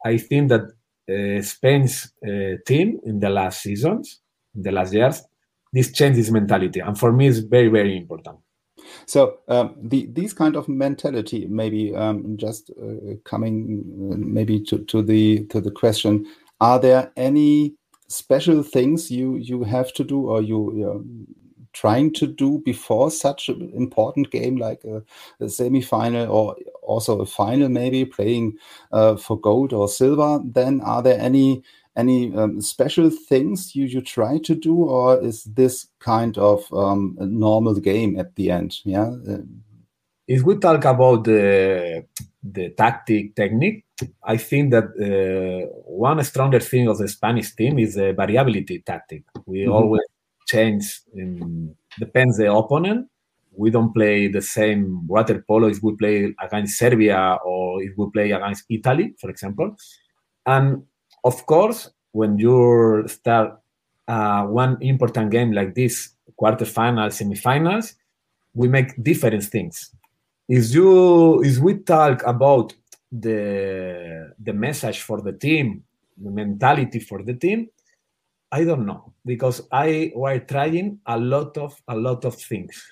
I 0.05 0.19
think 0.19 0.51
that 0.51 0.63
uh, 1.11 1.43
Spain's 1.43 2.13
uh, 2.25 2.57
team 2.65 3.01
in 3.05 3.19
the 3.19 3.29
last 3.29 3.63
seasons, 3.63 4.21
in 4.55 4.63
the 4.63 4.73
last 4.73 4.95
years, 4.95 5.23
this 5.73 5.93
changes 5.93 6.31
mentality, 6.31 6.81
and 6.81 6.99
for 6.99 7.13
me, 7.13 7.29
it's 7.29 7.39
very, 7.39 7.69
very 7.69 7.97
important. 7.97 8.39
So 9.07 9.39
um, 9.49 9.75
the, 9.81 10.09
these 10.13 10.33
kind 10.33 10.57
of 10.57 10.69
mentality, 10.69 11.47
maybe 11.49 11.95
um, 11.95 12.37
just 12.37 12.71
uh, 12.71 13.15
coming 13.25 14.11
uh, 14.13 14.17
maybe 14.17 14.61
to, 14.65 14.79
to 14.85 15.03
the 15.03 15.47
to 15.47 15.61
the 15.61 15.71
question, 15.71 16.27
are 16.61 16.79
there 16.79 17.13
any 17.17 17.75
special 18.11 18.63
things 18.63 19.11
you 19.11 19.37
you 19.37 19.63
have 19.63 19.93
to 19.93 20.05
do 20.05 20.29
or 20.29 20.43
you, 20.43 20.75
you 20.75 21.27
trying 21.73 22.13
to 22.13 22.27
do 22.27 22.61
before 22.65 23.11
such 23.11 23.49
an 23.49 23.71
important 23.75 24.31
game 24.33 24.57
like 24.57 24.83
a, 24.85 25.03
a 25.39 25.49
semi-final 25.49 26.29
or 26.29 26.57
also 26.83 27.21
a 27.21 27.27
final 27.27 27.69
maybe 27.69 28.05
playing 28.05 28.57
uh, 28.91 29.17
for 29.17 29.39
gold 29.39 29.73
or 29.73 29.89
silver 29.89 30.41
then 30.45 30.81
are 30.81 31.03
there 31.03 31.21
any 31.21 31.63
any 31.97 32.35
um, 32.35 32.61
special 32.61 33.11
things 33.11 33.77
you, 33.77 33.85
you 33.85 34.01
try 34.01 34.39
to 34.39 34.55
do 34.55 34.75
or 34.75 35.23
is 35.23 35.45
this 35.45 35.87
kind 36.01 36.37
of 36.39 36.73
um, 36.73 37.17
a 37.21 37.27
normal 37.27 37.75
game 37.75 38.19
at 38.19 38.35
the 38.35 38.51
end? 38.51 38.79
Yeah 38.85 39.11
uh, 39.29 39.39
if 40.27 40.43
we 40.43 40.57
talk 40.57 40.85
about 40.85 41.23
the 41.25 42.05
the 42.43 42.71
tactic 42.71 43.35
technique 43.35 43.85
i 44.25 44.37
think 44.37 44.71
that 44.71 44.87
uh, 44.99 45.67
one 45.87 46.23
stronger 46.25 46.61
thing 46.61 46.89
of 46.89 46.99
the 46.99 47.09
spanish 47.09 47.55
team 47.55 47.79
is 47.79 47.95
the 47.95 48.13
variability 48.13 48.81
tactic 48.81 49.23
we 49.47 49.59
mm 49.59 49.67
-hmm. 49.67 49.77
always 49.77 50.07
change 50.47 50.85
in, 51.15 51.75
depends 51.99 52.37
the 52.37 52.49
opponent 52.49 53.07
we 53.63 53.71
don't 53.71 53.93
play 53.93 54.29
the 54.29 54.41
same 54.41 54.83
water 55.07 55.45
polo 55.47 55.69
if 55.69 55.79
we 55.83 55.93
play 55.97 56.17
against 56.39 56.79
serbia 56.79 57.39
or 57.45 57.83
if 57.83 57.93
we 57.99 58.07
play 58.11 58.33
against 58.33 58.65
italy 58.69 59.07
for 59.21 59.29
example 59.31 59.69
and 60.47 60.83
of 61.25 61.47
course, 61.47 61.91
when 62.13 62.39
you 62.39 63.05
start 63.07 63.61
uh, 64.09 64.45
one 64.45 64.79
important 64.81 65.31
game 65.31 65.53
like 65.53 65.75
this, 65.75 66.11
quarterfinals, 66.41 67.21
semifinals, 67.21 67.95
we 68.55 68.69
make 68.69 69.03
different 69.03 69.45
things. 69.45 69.95
Is 70.51 70.75
you 70.75 71.43
is 71.43 71.61
we 71.61 71.79
talk 71.79 72.23
about 72.27 72.75
the 73.13 74.35
the 74.39 74.53
message 74.53 75.01
for 75.03 75.23
the 75.23 75.33
team, 75.33 75.85
the 76.19 76.31
mentality 76.31 76.99
for 76.99 77.23
the 77.23 77.35
team, 77.35 77.69
I 78.51 78.65
don't 78.65 78.85
know 78.85 79.15
because 79.25 79.63
I 79.71 80.11
were 80.15 80.41
trying 80.41 80.99
a 81.07 81.17
lot 81.17 81.57
of 81.57 81.81
a 81.87 81.97
lot 81.97 82.25
of 82.25 82.35
things. 82.35 82.83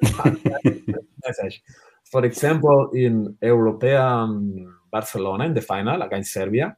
message. 1.26 1.60
For 2.04 2.24
example, 2.24 2.90
in 2.94 3.36
European 3.42 4.72
Barcelona 4.90 5.44
in 5.44 5.54
the 5.54 5.60
final 5.60 6.00
against 6.02 6.32
Serbia, 6.32 6.76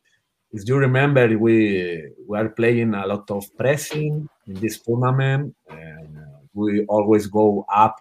if 0.53 0.67
you 0.67 0.77
remember, 0.79 1.39
we 1.39 2.13
were 2.27 2.49
playing 2.49 2.95
a 2.95 3.07
lot 3.07 3.31
of 3.31 3.45
pressing 3.57 4.29
in 4.47 4.55
this 4.55 4.81
tournament. 4.81 5.55
And 5.69 6.19
we 6.55 6.85
always 6.87 7.27
go 7.27 7.65
up 7.73 7.97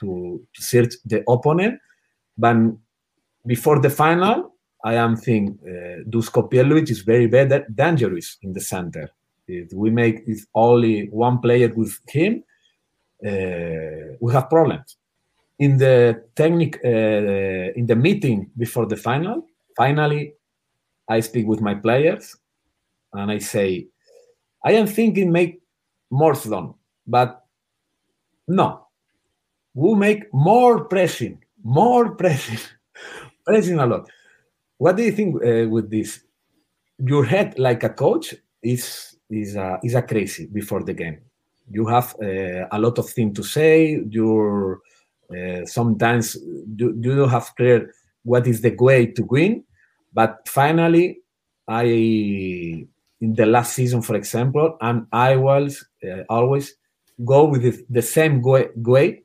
to, 0.00 0.44
to 0.54 0.62
search 0.62 0.94
the 1.06 1.22
opponent. 1.28 1.80
But 2.36 2.56
before 3.46 3.80
the 3.80 3.90
final, 3.90 4.54
I 4.84 4.94
am 4.94 5.16
thinking 5.16 5.58
uh, 5.62 6.08
Dusko 6.08 6.50
Pijetlovic 6.50 6.90
is 6.90 7.00
very 7.00 7.26
bad, 7.26 7.64
dangerous 7.74 8.38
in 8.42 8.52
the 8.52 8.60
center. 8.60 9.10
If 9.46 9.72
we 9.72 9.90
make 9.90 10.22
if 10.26 10.44
only 10.54 11.06
one 11.08 11.38
player 11.38 11.72
with 11.74 11.98
him, 12.08 12.44
uh, 13.24 14.16
we 14.20 14.32
have 14.32 14.50
problems. 14.50 14.96
In 15.58 15.78
the 15.78 16.24
technique, 16.34 16.78
uh, 16.84 16.88
in 17.78 17.86
the 17.86 17.96
meeting 17.96 18.50
before 18.56 18.86
the 18.86 18.96
final, 18.96 19.46
finally 19.76 20.34
I 21.08 21.20
speak 21.20 21.46
with 21.46 21.60
my 21.60 21.74
players 21.74 22.36
and 23.12 23.30
I 23.30 23.38
say, 23.38 23.86
I 24.64 24.72
am 24.72 24.86
thinking 24.86 25.30
make 25.30 25.60
more 26.10 26.34
zone, 26.34 26.74
but 27.06 27.44
no, 28.48 28.86
we 29.74 29.94
make 29.94 30.32
more 30.32 30.84
pressing, 30.84 31.43
more 31.64 32.14
pressing, 32.20 32.58
pressing 33.44 33.80
a 33.80 33.86
lot. 33.86 34.08
What 34.78 34.96
do 34.96 35.02
you 35.02 35.12
think 35.12 35.36
uh, 35.36 35.68
with 35.68 35.90
this? 35.90 36.20
Your 36.98 37.24
head, 37.24 37.58
like 37.58 37.82
a 37.82 37.90
coach, 37.90 38.34
is 38.62 39.16
is 39.28 39.56
a, 39.56 39.80
is 39.82 39.94
a 39.94 40.02
crazy 40.02 40.46
before 40.46 40.84
the 40.84 40.94
game. 40.94 41.18
You 41.68 41.86
have 41.86 42.14
uh, 42.22 42.68
a 42.70 42.78
lot 42.78 42.98
of 42.98 43.08
things 43.08 43.34
to 43.36 43.42
say. 43.42 44.00
You 44.08 44.80
uh, 45.30 45.66
sometimes 45.66 46.36
you, 46.36 46.96
you 47.00 47.16
don't 47.16 47.30
have 47.30 47.52
clear 47.56 47.92
what 48.22 48.46
is 48.46 48.60
the 48.60 48.76
way 48.78 49.06
to 49.06 49.24
win 49.24 49.64
but 50.14 50.48
finally, 50.48 51.18
I 51.66 51.84
in 53.20 53.34
the 53.34 53.46
last 53.46 53.74
season, 53.74 54.00
for 54.00 54.14
example, 54.14 54.76
and 54.80 55.06
I 55.12 55.36
was 55.36 55.84
uh, 56.04 56.22
always 56.28 56.74
go 57.24 57.44
with 57.46 57.62
the, 57.62 57.84
the 57.90 58.02
same 58.02 58.40
way 58.42 59.23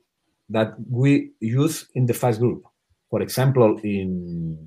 that 0.50 0.74
we 0.90 1.32
use 1.40 1.88
in 1.96 2.06
the 2.06 2.14
first 2.14 2.40
group. 2.40 2.64
For 3.10 3.22
example, 3.22 3.80
in 3.84 4.58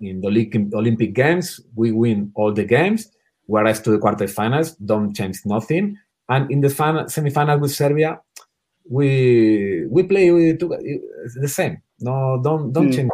in 0.00 0.20
the 0.20 0.70
Olympic 0.74 1.14
Games, 1.14 1.60
we 1.74 1.92
win 1.92 2.32
all 2.34 2.52
the 2.52 2.64
games, 2.64 3.10
whereas 3.46 3.80
to 3.82 3.90
the 3.90 3.98
quarterfinals, 3.98 4.74
don't 4.84 5.14
change 5.14 5.38
nothing. 5.44 5.96
And 6.28 6.50
in 6.50 6.60
the 6.60 6.70
semi 6.70 6.76
final, 6.76 7.04
semifinal 7.04 7.60
with 7.60 7.72
Serbia, 7.72 8.20
we 8.88 9.86
we 9.88 10.02
play 10.02 10.30
the 10.30 11.48
same. 11.48 11.82
No, 12.00 12.40
don't 12.42 12.72
don't 12.72 12.90
mm. 12.90 12.96
change 12.96 13.10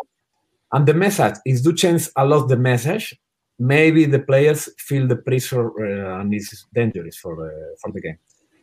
and 0.72 0.86
the 0.86 0.94
message 0.94 1.34
is 1.44 1.62
do 1.62 1.72
change 1.72 2.08
a 2.16 2.24
lot 2.24 2.48
the 2.48 2.56
message. 2.56 3.18
Maybe 3.58 4.06
the 4.06 4.20
players 4.20 4.70
feel 4.78 5.06
the 5.06 5.16
pressure 5.16 5.68
uh, 5.68 6.20
and 6.20 6.32
it's 6.32 6.66
dangerous 6.74 7.16
for 7.16 7.46
uh, 7.46 7.74
for 7.80 7.92
the 7.92 8.00
game. 8.00 8.18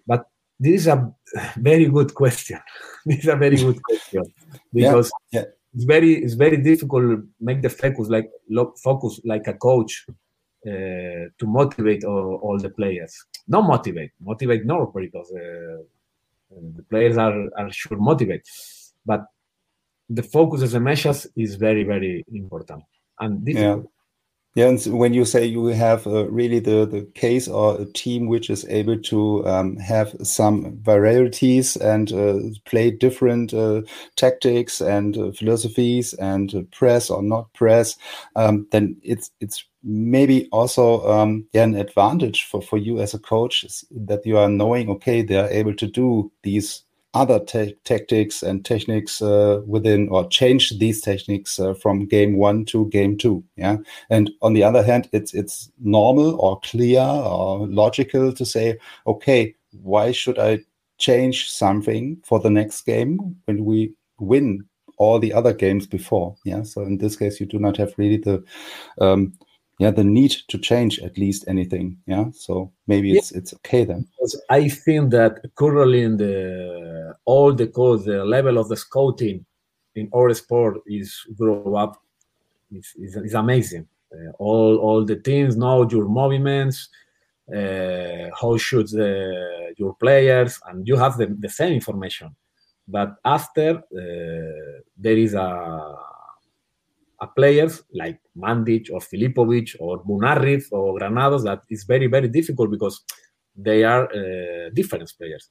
But 0.06 0.26
this 0.60 0.82
is 0.82 0.88
a 0.88 1.14
very 1.58 1.86
good 1.86 2.14
question. 2.14 2.60
this 3.06 3.20
is 3.20 3.28
a 3.28 3.36
very 3.36 3.58
good 3.58 3.82
question 3.84 4.24
because 4.74 5.12
yeah, 5.32 5.42
yeah. 5.42 5.46
it's 5.74 5.84
very 5.84 6.24
it's 6.24 6.34
very 6.34 6.58
difficult 6.58 7.04
to 7.04 7.28
make 7.40 7.62
the 7.62 7.70
focus 7.70 8.10
like 8.10 8.30
focus 8.84 9.20
like 9.24 9.48
a 9.48 9.54
coach 9.54 10.06
uh, 10.66 11.30
to 11.40 11.46
motivate 11.46 12.04
all, 12.04 12.40
all, 12.42 12.58
the 12.58 12.70
players. 12.70 13.26
Not 13.48 13.62
motivate, 13.62 14.12
motivate 14.20 14.66
no 14.66 14.92
because 14.94 15.32
uh, 15.32 15.78
the 16.50 16.84
players 16.90 17.18
are 17.18 17.50
are 17.58 17.72
sure 17.72 17.98
motivate, 17.98 18.48
but 19.06 19.26
the 20.10 20.24
focus 20.24 20.62
as 20.64 20.74
a 20.74 20.80
message 20.80 21.28
is 21.36 21.56
very 21.56 21.84
very 21.84 22.26
important 22.34 22.84
and 23.20 23.46
difficult. 23.46 23.84
Yeah. 23.84 23.97
Yeah, 24.56 24.70
and 24.70 24.84
when 24.88 25.14
you 25.14 25.24
say 25.24 25.46
you 25.46 25.66
have 25.68 26.08
uh, 26.08 26.28
really 26.32 26.60
the, 26.60 26.88
the 26.88 27.04
case 27.14 27.48
or 27.48 27.80
a 27.80 27.86
team 27.86 28.26
which 28.26 28.50
is 28.50 28.66
able 28.70 28.98
to 29.04 29.46
um, 29.48 29.76
have 29.78 30.16
some 30.24 30.80
varieties 30.82 31.76
and 31.78 32.12
uh, 32.12 32.40
play 32.66 32.90
different 32.90 33.54
uh, 33.54 33.84
tactics 34.16 34.82
and 34.82 35.16
uh, 35.16 35.32
philosophies 35.32 36.14
and 36.16 36.56
uh, 36.56 36.62
press 36.72 37.12
or 37.12 37.22
not 37.22 37.54
press, 37.54 37.98
um, 38.36 38.68
then 38.72 38.98
it's 39.04 39.30
it's 39.40 39.64
maybe 39.84 40.50
also 40.52 41.08
um, 41.08 41.46
yeah, 41.54 41.64
an 41.64 41.76
advantage 41.76 42.44
for, 42.46 42.60
for 42.64 42.78
you 42.78 43.00
as 43.00 43.14
a 43.14 43.20
coach 43.20 43.64
that 43.92 44.26
you 44.26 44.38
are 44.40 44.50
knowing 44.50 44.90
okay 44.90 45.22
they 45.22 45.38
are 45.38 45.50
able 45.50 45.74
to 45.76 45.86
do 45.88 46.32
these 46.42 46.84
other 47.14 47.40
tactics 47.40 48.44
and 48.44 48.64
techniques 48.66 49.22
uh, 49.22 49.62
within 49.66 50.08
or 50.10 50.28
change 50.28 50.78
these 50.78 51.02
techniques 51.02 51.60
uh, 51.60 51.74
from 51.74 52.06
game 52.06 52.38
one 52.38 52.66
to 52.66 52.88
game 52.90 53.18
two 53.18 53.44
yeah? 53.56 53.78
And 54.10 54.30
on 54.42 54.54
the 54.54 54.64
other 54.64 54.84
hand 54.84 55.10
it's 55.14 55.34
it's 55.34 55.72
normal 55.80 56.40
or 56.40 56.60
clear 56.62 57.02
or 57.02 57.68
logical 57.68 58.34
to 58.34 58.46
say 58.46 58.78
okay 59.06 59.56
why 59.82 60.12
should 60.12 60.40
i 60.40 60.60
change 60.98 61.50
something 61.50 62.18
for 62.24 62.40
the 62.40 62.50
next 62.50 62.82
game 62.82 63.36
when 63.46 63.64
we 63.64 63.94
win 64.20 64.64
all 64.98 65.20
the 65.20 65.34
other 65.34 65.54
games 65.54 65.88
before 65.88 66.36
yeah? 66.44 66.64
So 66.64 66.82
in 66.82 66.98
this 66.98 67.16
case 67.16 67.40
you 67.40 67.46
do 67.46 67.60
not 67.60 67.78
have 67.78 67.94
really 67.98 68.18
the 68.18 68.44
um, 69.00 69.34
yeah 69.80 69.92
the 69.92 70.04
need 70.04 70.36
to 70.48 70.58
change 70.58 71.00
at 71.00 71.18
least 71.18 71.46
anything. 71.48 71.98
Yeah 72.06 72.26
so 72.34 72.72
maybe 72.88 73.16
it's 73.18 73.32
yeah. 73.32 73.38
it's 73.40 73.54
okay 73.56 73.84
then. 73.86 74.08
I 74.50 74.70
think 74.70 75.12
that 75.12 75.40
currently 75.56 76.04
in 76.04 76.18
the 76.18 77.16
all 77.26 77.54
the 77.54 77.68
code 77.68 78.06
the 78.06 78.26
level 78.26 78.58
of 78.58 78.70
the 78.70 78.78
scouting 78.78 79.46
in 79.96 80.10
our 80.16 80.34
sport 80.34 80.78
is 80.86 81.26
grow 81.38 81.76
up 81.76 82.02
it's, 82.72 82.96
is, 82.96 83.16
is 83.16 83.34
amazing. 83.34 83.88
Uh, 84.14 84.32
all 84.40 84.78
all 84.78 85.06
the 85.06 85.18
teams 85.18 85.56
know 85.56 85.88
your 85.90 86.08
movements 86.08 86.90
uh, 87.54 88.30
how 88.40 88.58
should 88.58 88.90
the, 88.90 89.74
your 89.78 89.96
players 89.96 90.60
and 90.68 90.88
you 90.88 90.96
have 90.98 91.18
the, 91.18 91.28
the 91.40 91.50
same 91.50 91.74
information. 91.74 92.36
But 92.88 93.16
after 93.24 93.78
uh, 93.78 94.82
there 94.98 95.18
is 95.18 95.34
a 95.34 95.96
players 97.26 97.82
like 97.94 98.20
Mandic 98.38 98.92
or 98.92 99.00
Filipovic 99.00 99.76
or 99.80 100.04
Munarriz 100.04 100.66
or 100.72 100.98
Granados 100.98 101.44
that 101.44 101.62
is 101.70 101.84
very 101.84 102.08
very 102.08 102.28
difficult 102.28 102.70
because 102.70 103.04
they 103.56 103.84
are 103.84 104.06
uh, 104.06 104.70
different 104.74 105.12
players. 105.18 105.50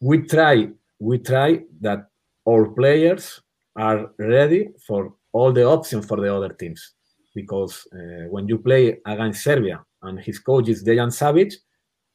We 0.00 0.22
try 0.22 0.68
we 0.98 1.18
try 1.18 1.60
that 1.80 2.08
our 2.46 2.66
players 2.68 3.40
are 3.76 4.10
ready 4.18 4.70
for 4.86 5.14
all 5.32 5.52
the 5.52 5.64
options 5.64 6.06
for 6.06 6.20
the 6.20 6.34
other 6.34 6.50
teams 6.50 6.94
because 7.34 7.86
uh, 7.94 8.28
when 8.28 8.48
you 8.48 8.58
play 8.58 8.98
against 9.06 9.42
Serbia 9.42 9.82
and 10.02 10.18
his 10.20 10.38
coach 10.38 10.68
is 10.68 10.84
Dejan 10.84 11.10
Savic, 11.10 11.54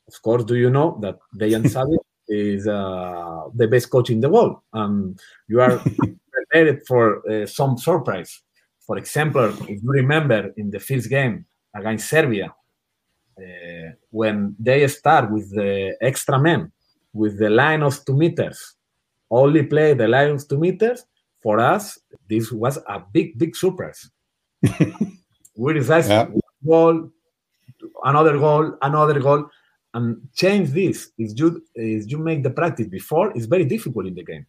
of 0.07 0.21
course, 0.21 0.43
do 0.43 0.55
you 0.55 0.69
know 0.69 0.99
that 1.01 1.17
Dejan 1.39 1.63
Savic 1.73 1.99
is 2.27 2.67
uh, 2.67 3.43
the 3.53 3.67
best 3.67 3.89
coach 3.89 4.09
in 4.09 4.19
the 4.19 4.29
world, 4.29 4.57
and 4.73 5.19
you 5.47 5.61
are 5.61 5.79
prepared 6.31 6.81
for 6.87 7.27
uh, 7.29 7.45
some 7.45 7.77
surprise. 7.77 8.41
For 8.85 8.97
example, 8.97 9.49
if 9.67 9.81
you 9.83 9.91
remember 9.91 10.53
in 10.57 10.69
the 10.69 10.79
first 10.79 11.09
game 11.09 11.45
against 11.73 12.09
Serbia, 12.09 12.53
uh, 13.37 13.91
when 14.11 14.55
they 14.59 14.87
start 14.87 15.31
with 15.31 15.53
the 15.53 15.97
extra 16.01 16.39
men, 16.39 16.71
with 17.13 17.39
the 17.39 17.49
line 17.49 17.81
of 17.83 18.03
two 18.05 18.15
meters, 18.15 18.75
only 19.29 19.63
play 19.63 19.93
the 19.93 20.07
line 20.07 20.31
of 20.31 20.47
two 20.47 20.57
meters, 20.57 21.05
for 21.41 21.59
us, 21.59 21.99
this 22.27 22.51
was 22.51 22.77
a 22.87 23.03
big, 23.13 23.37
big 23.37 23.55
surprise. 23.55 24.09
we 25.55 25.73
decided 25.73 26.09
yeah. 26.09 26.27
goal, 26.65 27.11
another 28.03 28.37
goal, 28.37 28.77
another 28.81 29.19
goal, 29.19 29.45
and 29.93 30.27
change 30.33 30.71
this. 30.71 31.11
If 31.17 31.37
you 31.39 31.63
if 31.75 32.09
you 32.09 32.17
make 32.17 32.41
the 32.43 32.49
practice 32.49 32.87
before, 32.87 33.31
it's 33.35 33.45
very 33.45 33.65
difficult 33.65 34.07
in 34.07 34.15
the 34.15 34.23
game. 34.23 34.45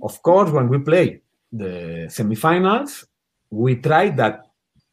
Of 0.00 0.22
course, 0.22 0.50
when 0.50 0.68
we 0.68 0.78
play 0.78 1.20
the 1.52 2.06
semifinals, 2.08 3.04
we 3.50 3.76
try 3.76 4.10
that 4.10 4.46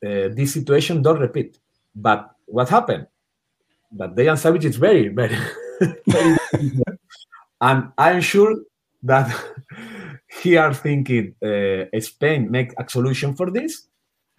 uh, 0.06 0.30
this 0.34 0.54
situation 0.54 1.02
don't 1.02 1.20
repeat. 1.20 1.58
But 1.96 2.30
what 2.46 2.70
happened? 2.70 3.08
That 3.92 4.16
Dejan 4.16 4.38
Savic 4.38 4.64
is 4.64 4.76
very, 4.76 5.08
very, 5.10 5.38
very 6.08 6.38
and 7.62 7.92
I'm 7.98 8.22
sure 8.22 8.56
that 9.04 9.34
he 10.42 10.58
are 10.58 10.74
thinking 10.74 11.36
uh, 11.44 12.00
Spain 12.00 12.50
make 12.50 12.72
a 12.78 12.90
solution 12.90 13.36
for 13.36 13.52
this, 13.52 13.88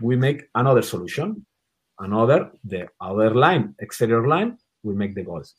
we 0.03 0.16
make 0.16 0.48
another 0.55 0.83
solution, 0.83 1.46
another 1.98 2.50
the 2.64 2.88
other 3.00 3.35
line, 3.35 3.74
exterior 3.79 4.27
line, 4.27 4.59
we 4.83 4.94
make 4.94 5.14
the 5.14 5.22
goals. 5.22 5.55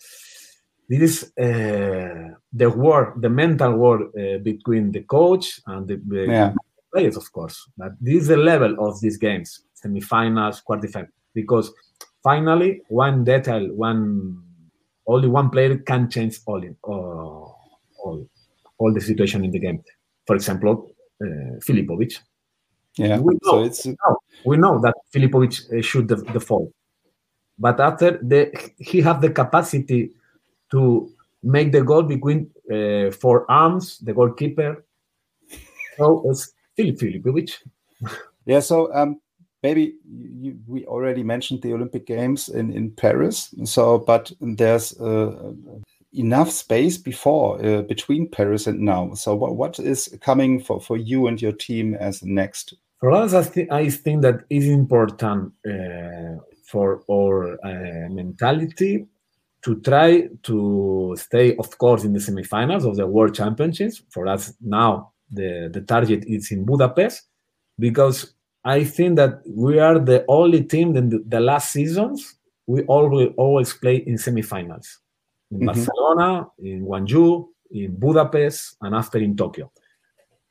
This 0.88 1.02
is 1.02 1.24
uh, 1.38 2.36
the 2.54 2.70
war, 2.70 3.16
the 3.18 3.30
mental 3.30 3.74
war 3.74 4.04
uh, 4.04 4.38
between 4.40 4.92
the 4.92 5.02
coach 5.02 5.60
and 5.66 5.88
the, 5.88 5.96
the 6.06 6.26
yeah. 6.28 6.54
Players, 6.96 7.18
of 7.18 7.32
course. 7.32 7.58
But 7.78 7.92
this 8.00 8.24
is 8.24 8.28
the 8.28 8.38
level 8.38 8.76
of 8.88 9.00
these 9.02 9.18
games, 9.18 9.62
semifinals, 9.84 10.62
quarterfinals, 10.68 11.10
because 11.34 11.72
finally 12.24 12.82
one 12.88 13.24
detail, 13.24 13.68
one 13.74 14.42
only 15.08 15.28
one 15.28 15.50
player 15.52 15.78
can 15.78 16.10
change 16.10 16.40
all 16.48 16.64
in, 16.64 16.76
all, 16.82 17.60
all, 18.04 18.28
all 18.80 18.94
the 18.94 19.02
situation 19.02 19.46
in 19.46 19.52
the 19.52 19.60
game 19.60 19.84
for 20.26 20.36
example, 20.36 20.92
uh, 21.22 21.60
Filipovic. 21.60 22.20
Yeah, 22.98 23.20
we 23.20 23.34
know, 23.44 23.52
so 23.52 23.64
it's 23.64 23.86
we 23.86 23.92
know, 23.92 24.18
we 24.46 24.58
know 24.58 24.80
that 24.82 24.96
Filipovic 25.14 25.78
uh, 25.78 25.82
should 25.82 26.08
the, 26.08 26.40
fall, 26.40 26.72
but 27.60 27.80
after 27.80 28.20
the 28.22 28.52
he 28.78 29.02
have 29.02 29.20
the 29.22 29.30
capacity 29.30 30.12
to 30.72 31.12
make 31.44 31.74
the 31.74 31.84
goal 31.84 32.04
between 32.04 32.50
uh, 32.72 33.12
four 33.12 33.50
arms, 33.52 34.00
the 34.00 34.14
goalkeeper. 34.14 34.86
So 35.98 36.24
it's 36.30 36.54
Filip 36.76 36.98
Filipovic. 36.98 37.52
yeah, 38.46 38.60
so 38.60 38.94
um, 38.94 39.20
maybe 39.64 39.96
you, 40.40 40.58
we 40.68 40.86
already 40.86 41.24
mentioned 41.24 41.62
the 41.62 41.74
Olympic 41.74 42.06
Games 42.06 42.50
in, 42.50 42.72
in 42.72 42.92
Paris. 42.92 43.54
So, 43.64 44.00
but 44.00 44.32
there's 44.42 45.00
uh, 45.00 45.54
enough 46.14 46.52
space 46.52 46.98
before 46.98 47.64
uh, 47.66 47.82
between 47.84 48.30
Paris 48.30 48.68
and 48.68 48.80
now. 48.80 49.14
So 49.14 49.36
what 49.36 49.56
what 49.56 49.80
is 49.80 50.18
coming 50.22 50.62
for 50.62 50.80
for 50.80 50.98
you 50.98 51.28
and 51.28 51.42
your 51.42 51.54
team 51.54 51.96
as 51.96 52.24
next? 52.24 52.76
For 53.00 53.12
us, 53.12 53.34
I, 53.34 53.44
th- 53.44 53.70
I 53.72 53.90
think 53.90 54.22
that 54.22 54.46
is 54.50 54.68
important 54.68 55.54
uh, 55.68 56.42
for 56.66 57.04
our 57.12 57.58
uh, 57.64 58.10
mentality 58.10 59.06
to 59.64 59.82
try 59.82 60.30
to 60.44 61.16
stay, 61.18 61.56
of 61.58 61.78
course, 61.78 62.04
in 62.04 62.14
the 62.14 62.20
semifinals 62.20 62.86
of 62.86 62.96
the 62.96 63.08
World 63.08 63.36
Championships. 63.36 64.02
For 64.10 64.28
us 64.28 64.54
now, 64.62 65.12
the 65.32 65.70
the 65.74 65.82
target 65.82 66.24
is 66.28 66.52
in 66.52 66.66
Budapest 66.66 67.24
because 67.80 68.34
I 68.64 68.84
think 68.84 69.16
that 69.18 69.42
we 69.48 69.80
are 69.80 70.00
the 70.00 70.26
only 70.28 70.64
team 70.64 70.96
in 70.96 71.10
the, 71.10 71.24
the 71.28 71.40
last 71.40 71.72
seasons 71.72 72.36
we 72.68 72.82
always 72.84 73.30
always 73.38 73.74
play 73.74 73.98
in 73.98 74.16
semifinals 74.16 74.98
in 75.52 75.60
mm-hmm. 75.60 75.66
Barcelona, 75.68 76.48
in 76.60 76.86
Gwangju, 76.86 77.48
in 77.72 77.96
Budapest, 77.96 78.78
and 78.82 78.96
after 78.96 79.20
in 79.20 79.36
Tokyo. 79.36 79.72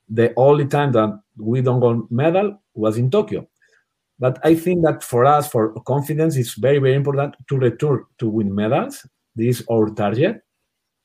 The 0.09 0.33
only 0.37 0.67
time 0.67 0.93
that 0.93 1.21
we 1.37 1.63
don't 1.63 1.81
got 1.81 2.11
medal 2.11 2.61
was 2.75 2.99
in 2.99 3.11
Tokyo. 3.11 3.49
But 4.19 4.39
I 4.45 4.55
think 4.55 4.85
that 4.85 5.03
for 5.03 5.25
us, 5.25 5.49
for 5.49 5.73
confidence, 5.81 6.37
it's 6.37 6.55
very, 6.55 6.79
very 6.79 6.95
important 6.95 7.35
to 7.49 7.57
return 7.57 8.05
to 8.19 8.29
win 8.29 8.55
medals. 8.55 9.07
This 9.35 9.61
is 9.61 9.67
our 9.71 9.91
target. 9.91 10.43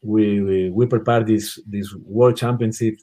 We, 0.03 0.41
we, 0.41 0.69
we 0.69 0.85
prepare 0.85 1.23
this, 1.23 1.59
this 1.65 1.93
World 2.05 2.37
Championship 2.37 2.97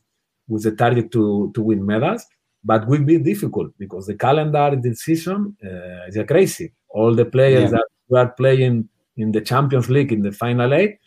with 0.48 0.62
the 0.62 0.72
target 0.72 1.10
to, 1.12 1.50
to 1.54 1.62
win 1.62 1.84
medals, 1.84 2.24
but 2.64 2.86
will 2.86 3.04
be 3.04 3.18
difficult 3.18 3.72
because 3.78 4.06
the 4.06 4.16
calendar 4.16 4.76
this 4.80 5.00
season 5.00 5.56
uh, 5.64 6.06
is 6.08 6.18
crazy. 6.26 6.72
All 6.88 7.14
the 7.14 7.24
players 7.24 7.64
yeah. 7.64 7.78
that 7.78 7.86
we 8.08 8.18
are 8.18 8.30
playing 8.30 8.88
in 9.16 9.32
the 9.32 9.40
Champions 9.40 9.88
League 9.88 10.12
in 10.12 10.22
the 10.22 10.32
final 10.32 10.72
eight, 10.74 10.98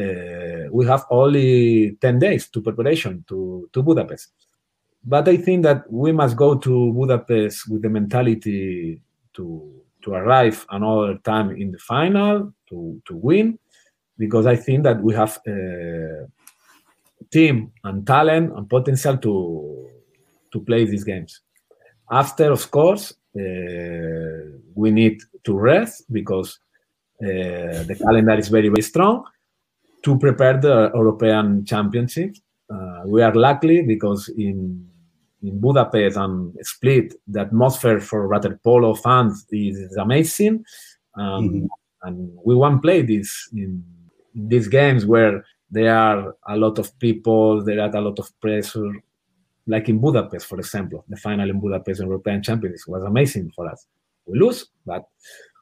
uh, 0.00 0.68
we 0.70 0.86
have 0.86 1.04
only 1.10 1.96
10 2.00 2.18
days 2.18 2.48
to 2.48 2.60
preparation 2.60 3.24
to, 3.28 3.68
to 3.72 3.82
Budapest. 3.82 4.32
But 5.04 5.28
I 5.28 5.36
think 5.36 5.64
that 5.64 5.90
we 5.90 6.12
must 6.12 6.36
go 6.36 6.56
to 6.56 6.92
Budapest 6.92 7.68
with 7.68 7.82
the 7.82 7.88
mentality 7.88 9.00
to 9.34 9.82
to 10.02 10.14
arrive 10.14 10.66
another 10.70 11.16
time 11.18 11.50
in 11.50 11.70
the 11.70 11.78
final 11.78 12.52
to, 12.68 13.00
to 13.06 13.16
win, 13.16 13.58
because 14.18 14.46
I 14.46 14.56
think 14.56 14.82
that 14.82 15.00
we 15.02 15.14
have 15.14 15.38
uh, 15.46 16.26
team 17.30 17.72
and 17.84 18.06
talent 18.06 18.52
and 18.56 18.68
potential 18.68 19.16
to 19.18 19.88
to 20.52 20.60
play 20.60 20.84
these 20.84 21.04
games. 21.04 21.40
After, 22.10 22.52
of 22.52 22.70
course, 22.70 23.14
uh, 23.38 24.58
we 24.74 24.90
need 24.90 25.22
to 25.44 25.58
rest 25.58 26.04
because 26.12 26.58
uh, 27.22 27.84
the 27.84 27.96
calendar 27.98 28.34
is 28.34 28.48
very, 28.48 28.68
very 28.68 28.82
strong 28.82 29.24
to 30.02 30.18
prepare 30.18 30.60
the 30.60 30.90
European 30.94 31.64
Championship. 31.64 32.36
Uh, 32.68 33.02
we 33.06 33.22
are 33.22 33.34
lucky 33.34 33.82
because 33.82 34.28
in 34.36 34.88
in 35.42 35.60
Budapest 35.60 36.16
and 36.16 36.54
Split, 36.62 37.14
the 37.26 37.40
atmosphere 37.40 38.00
for 38.00 38.28
water 38.28 38.60
polo 38.62 38.94
fans 38.94 39.44
is, 39.50 39.96
amazing, 39.96 40.64
um, 41.16 41.48
mm-hmm. 41.48 41.66
and 42.02 42.30
we 42.44 42.54
want 42.54 42.76
to 42.76 42.80
play 42.80 43.02
this 43.02 43.48
in, 43.52 43.82
in 44.36 44.48
these 44.48 44.68
games 44.68 45.04
where 45.04 45.44
there 45.72 45.96
are 45.96 46.36
a 46.46 46.56
lot 46.56 46.78
of 46.78 46.96
people, 46.98 47.64
there 47.64 47.80
are 47.80 47.96
a 47.96 48.00
lot 48.00 48.18
of 48.18 48.28
pressure. 48.40 48.92
Like 49.66 49.88
in 49.88 49.98
Budapest, 49.98 50.46
for 50.46 50.58
example, 50.58 51.04
the 51.08 51.16
final 51.16 51.48
in 51.48 51.58
Budapest 51.58 52.00
in 52.00 52.08
European 52.08 52.42
Championships 52.42 52.86
was 52.86 53.02
amazing 53.02 53.50
for 53.56 53.68
us. 53.68 53.86
We 54.26 54.38
lose, 54.38 54.66
but 54.84 55.08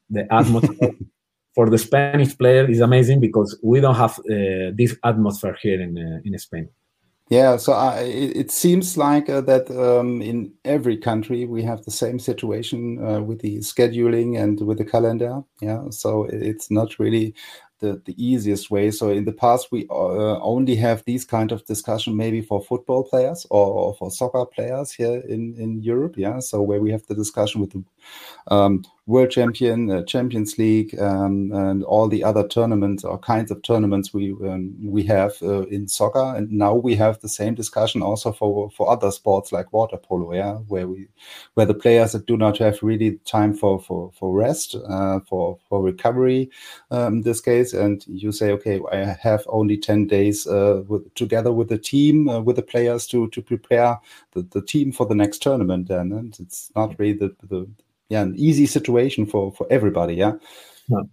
the 0.09 0.31
atmosphere 0.33 0.91
for 1.55 1.69
the 1.69 1.77
Spanish 1.77 2.37
player 2.37 2.69
is 2.69 2.81
amazing 2.81 3.21
because 3.21 3.57
we 3.63 3.79
don't 3.79 3.95
have 3.95 4.19
uh, 4.19 4.71
this 4.73 4.97
atmosphere 5.03 5.57
here 5.61 5.81
in 5.81 5.97
uh, 5.97 6.19
in 6.25 6.37
Spain. 6.37 6.67
Yeah, 7.29 7.55
so 7.55 7.71
I, 7.71 8.01
it, 8.01 8.35
it, 8.35 8.51
seems 8.51 8.97
like 8.97 9.29
uh, 9.29 9.39
that 9.41 9.71
um, 9.71 10.21
in 10.21 10.51
every 10.65 10.97
country 10.97 11.45
we 11.45 11.63
have 11.63 11.81
the 11.85 11.91
same 11.91 12.19
situation 12.19 13.01
uh, 13.01 13.21
with 13.21 13.39
the 13.39 13.59
scheduling 13.59 14.37
and 14.37 14.59
with 14.59 14.79
the 14.79 14.83
calendar. 14.83 15.41
Yeah, 15.61 15.83
so 15.91 16.25
it's 16.25 16.69
not 16.69 16.99
really 16.99 17.33
the, 17.81 18.01
the 18.05 18.15
easiest 18.23 18.71
way. 18.71 18.91
So 18.91 19.09
in 19.09 19.25
the 19.25 19.33
past, 19.33 19.71
we 19.71 19.87
uh, 19.89 20.39
only 20.39 20.75
have 20.77 21.03
these 21.03 21.25
kind 21.25 21.51
of 21.51 21.65
discussion 21.65 22.15
maybe 22.15 22.41
for 22.41 22.61
football 22.61 23.03
players 23.03 23.45
or, 23.49 23.67
or, 23.67 23.95
for 23.95 24.09
soccer 24.11 24.45
players 24.45 24.91
here 24.91 25.21
in, 25.27 25.55
in 25.57 25.81
Europe. 25.81 26.13
Yeah, 26.17 26.39
so 26.39 26.61
where 26.61 26.79
we 26.79 26.91
have 26.91 27.05
the 27.07 27.15
discussion 27.15 27.59
with 27.59 27.71
the 27.71 27.83
um, 28.47 28.83
world 29.07 29.31
champion, 29.31 29.89
uh, 29.91 30.03
Champions 30.03 30.57
League, 30.57 30.97
um, 30.99 31.51
and 31.51 31.83
all 31.83 32.07
the 32.07 32.23
other 32.23 32.47
tournaments 32.47 33.03
or 33.03 33.17
kinds 33.17 33.51
of 33.51 33.61
tournaments 33.61 34.13
we 34.13 34.31
um, 34.31 34.73
we 34.81 35.03
have 35.03 35.33
uh, 35.41 35.63
in 35.63 35.87
soccer. 35.87 36.33
And 36.35 36.51
now 36.51 36.73
we 36.73 36.95
have 36.95 37.19
the 37.19 37.29
same 37.29 37.55
discussion 37.55 38.01
also 38.01 38.31
for 38.31 38.69
for 38.71 38.89
other 38.89 39.11
sports 39.11 39.51
like 39.51 39.73
water 39.73 39.97
polo. 39.97 40.33
Yeah, 40.33 40.55
where 40.67 40.87
we 40.87 41.07
where 41.55 41.65
the 41.65 41.73
players 41.73 42.13
that 42.13 42.25
do 42.25 42.37
not 42.37 42.57
have 42.59 42.81
really 42.81 43.17
time 43.25 43.53
for 43.53 43.79
for 43.79 44.11
for 44.13 44.33
rest, 44.33 44.75
uh, 44.75 45.19
for 45.27 45.57
for 45.67 45.81
recovery. 45.81 46.49
Um, 46.89 47.15
in 47.15 47.21
this 47.21 47.41
case 47.41 47.70
days, 47.71 47.79
and 47.79 48.05
you 48.07 48.31
say, 48.31 48.51
okay, 48.51 48.79
I 48.91 49.17
have 49.21 49.43
only 49.47 49.77
ten 49.77 50.07
days 50.07 50.47
uh, 50.47 50.83
with, 50.87 51.13
together 51.15 51.51
with 51.51 51.69
the 51.69 51.77
team, 51.77 52.29
uh, 52.29 52.41
with 52.41 52.55
the 52.55 52.61
players 52.61 53.07
to 53.07 53.27
to 53.29 53.41
prepare 53.41 53.99
the, 54.33 54.43
the 54.43 54.61
team 54.61 54.91
for 54.91 55.05
the 55.05 55.15
next 55.15 55.41
tournament. 55.41 55.87
Then 55.87 56.11
and 56.11 56.37
it's 56.39 56.71
not 56.75 56.97
really 56.99 57.17
the, 57.17 57.35
the 57.47 57.67
yeah 58.09 58.21
an 58.21 58.35
easy 58.37 58.65
situation 58.65 59.25
for 59.25 59.51
for 59.51 59.67
everybody. 59.69 60.15
Yeah, 60.15 60.33
no. 60.89 61.09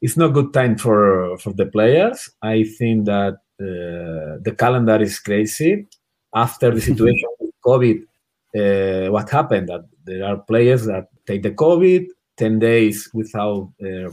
it's 0.00 0.16
not 0.16 0.34
good 0.34 0.52
time 0.52 0.76
for 0.76 1.38
for 1.38 1.52
the 1.52 1.66
players. 1.66 2.30
I 2.42 2.64
think 2.64 3.06
that 3.06 3.34
uh, 3.60 4.40
the 4.42 4.54
calendar 4.56 5.00
is 5.00 5.18
crazy 5.18 5.86
after 6.34 6.70
the 6.70 6.80
situation 6.90 7.28
with 7.40 7.54
COVID. 7.64 8.02
Uh, 8.52 9.12
what 9.12 9.30
happened 9.30 9.68
that 9.68 9.84
there 10.04 10.24
are 10.24 10.38
players 10.38 10.84
that 10.86 11.08
take 11.24 11.42
the 11.42 11.52
COVID 11.52 12.06
10 12.40 12.58
days 12.58 13.08
without 13.12 13.70
uh, 13.84 14.10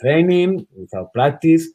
training, 0.00 0.66
without 0.76 1.12
practice, 1.12 1.66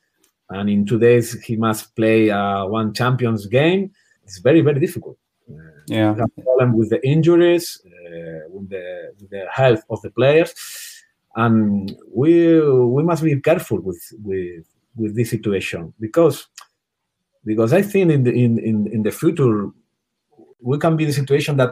and 0.49 0.69
in 0.69 0.85
two 0.85 0.99
days 0.99 1.33
he 1.43 1.55
must 1.57 1.95
play 1.95 2.29
uh, 2.29 2.65
one 2.65 2.93
champions 2.93 3.47
game. 3.47 3.91
It's 4.23 4.37
very, 4.39 4.61
very 4.61 4.79
difficult. 4.79 5.17
Uh, 5.49 5.55
yeah. 5.87 6.13
Problem 6.43 6.77
with 6.77 6.89
the 6.91 7.05
injuries, 7.05 7.81
uh, 7.85 8.47
with, 8.49 8.69
the, 8.69 9.13
with 9.19 9.29
the 9.31 9.45
health 9.51 9.83
of 9.89 9.99
the 10.03 10.11
players, 10.11 10.53
and 11.35 11.95
we 12.13 12.61
we 12.95 13.03
must 13.03 13.23
be 13.23 13.39
careful 13.41 13.79
with 13.81 14.01
with 14.23 14.65
with 14.95 15.15
this 15.15 15.29
situation 15.29 15.93
because 15.99 16.47
because 17.43 17.73
I 17.73 17.81
think 17.81 18.11
in 18.11 18.23
the 18.23 18.31
in, 18.31 18.57
in, 18.59 18.77
in 18.95 19.03
the 19.03 19.11
future 19.11 19.67
we 20.61 20.77
can 20.77 20.95
be 20.95 21.03
in 21.03 21.09
the 21.09 21.13
situation 21.13 21.57
that 21.57 21.71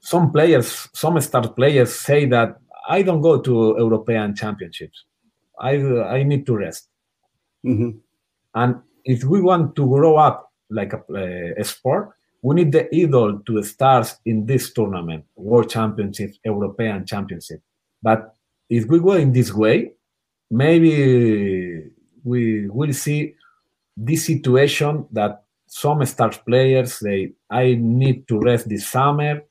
some 0.00 0.32
players, 0.32 0.88
some 0.92 1.20
star 1.20 1.48
players 1.48 1.94
say 1.94 2.26
that 2.26 2.58
I 2.88 3.02
don't 3.02 3.20
go 3.20 3.40
to 3.40 3.74
European 3.78 4.34
championships. 4.34 5.04
I 5.60 5.76
I 6.18 6.22
need 6.22 6.46
to 6.46 6.56
rest. 6.56 6.88
Mm-hmm. 7.64 7.98
And 8.54 8.76
if 9.04 9.24
we 9.24 9.40
want 9.40 9.76
to 9.76 9.86
grow 9.86 10.16
up 10.16 10.52
like 10.70 10.92
a, 10.92 11.54
a, 11.56 11.64
sport, 11.64 12.10
we 12.42 12.56
need 12.56 12.72
the 12.72 12.94
idol 12.94 13.40
to 13.46 13.62
start 13.62 14.14
in 14.24 14.46
this 14.46 14.72
tournament, 14.72 15.24
World 15.36 15.70
Championship, 15.70 16.32
European 16.44 17.06
Championship. 17.06 17.60
But 18.02 18.34
if 18.68 18.86
we 18.86 18.98
go 18.98 19.12
in 19.12 19.32
this 19.32 19.52
way, 19.52 19.92
maybe 20.50 21.90
we 22.24 22.68
will 22.68 22.92
see 22.92 23.34
this 23.96 24.26
situation 24.26 25.06
that 25.12 25.44
some 25.66 26.04
star 26.04 26.30
players 26.30 26.94
say, 26.94 27.32
I 27.50 27.76
need 27.78 28.28
to 28.28 28.38
rest 28.40 28.68
this 28.68 28.88
summer. 28.88 29.42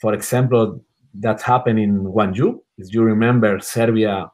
For 0.00 0.14
example, 0.14 0.84
that 1.14 1.42
happened 1.42 1.78
in 1.78 2.04
Gwangju. 2.04 2.60
If 2.80 2.94
you 2.94 3.02
remember, 3.02 3.60
Serbia 3.60 4.30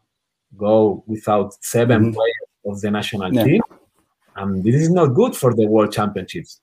go 0.57 1.05
without 1.07 1.55
7 1.65 2.01
mm-hmm. 2.01 2.13
players 2.13 2.49
of 2.65 2.81
the 2.81 2.91
national 2.91 3.33
yeah. 3.35 3.45
team, 3.45 3.63
and 4.37 4.63
this 4.65 4.75
is 4.75 4.91
not 4.91 5.09
good 5.09 5.37
for 5.37 5.55
the 5.55 5.67
World 5.67 5.93
Championships. 5.93 6.61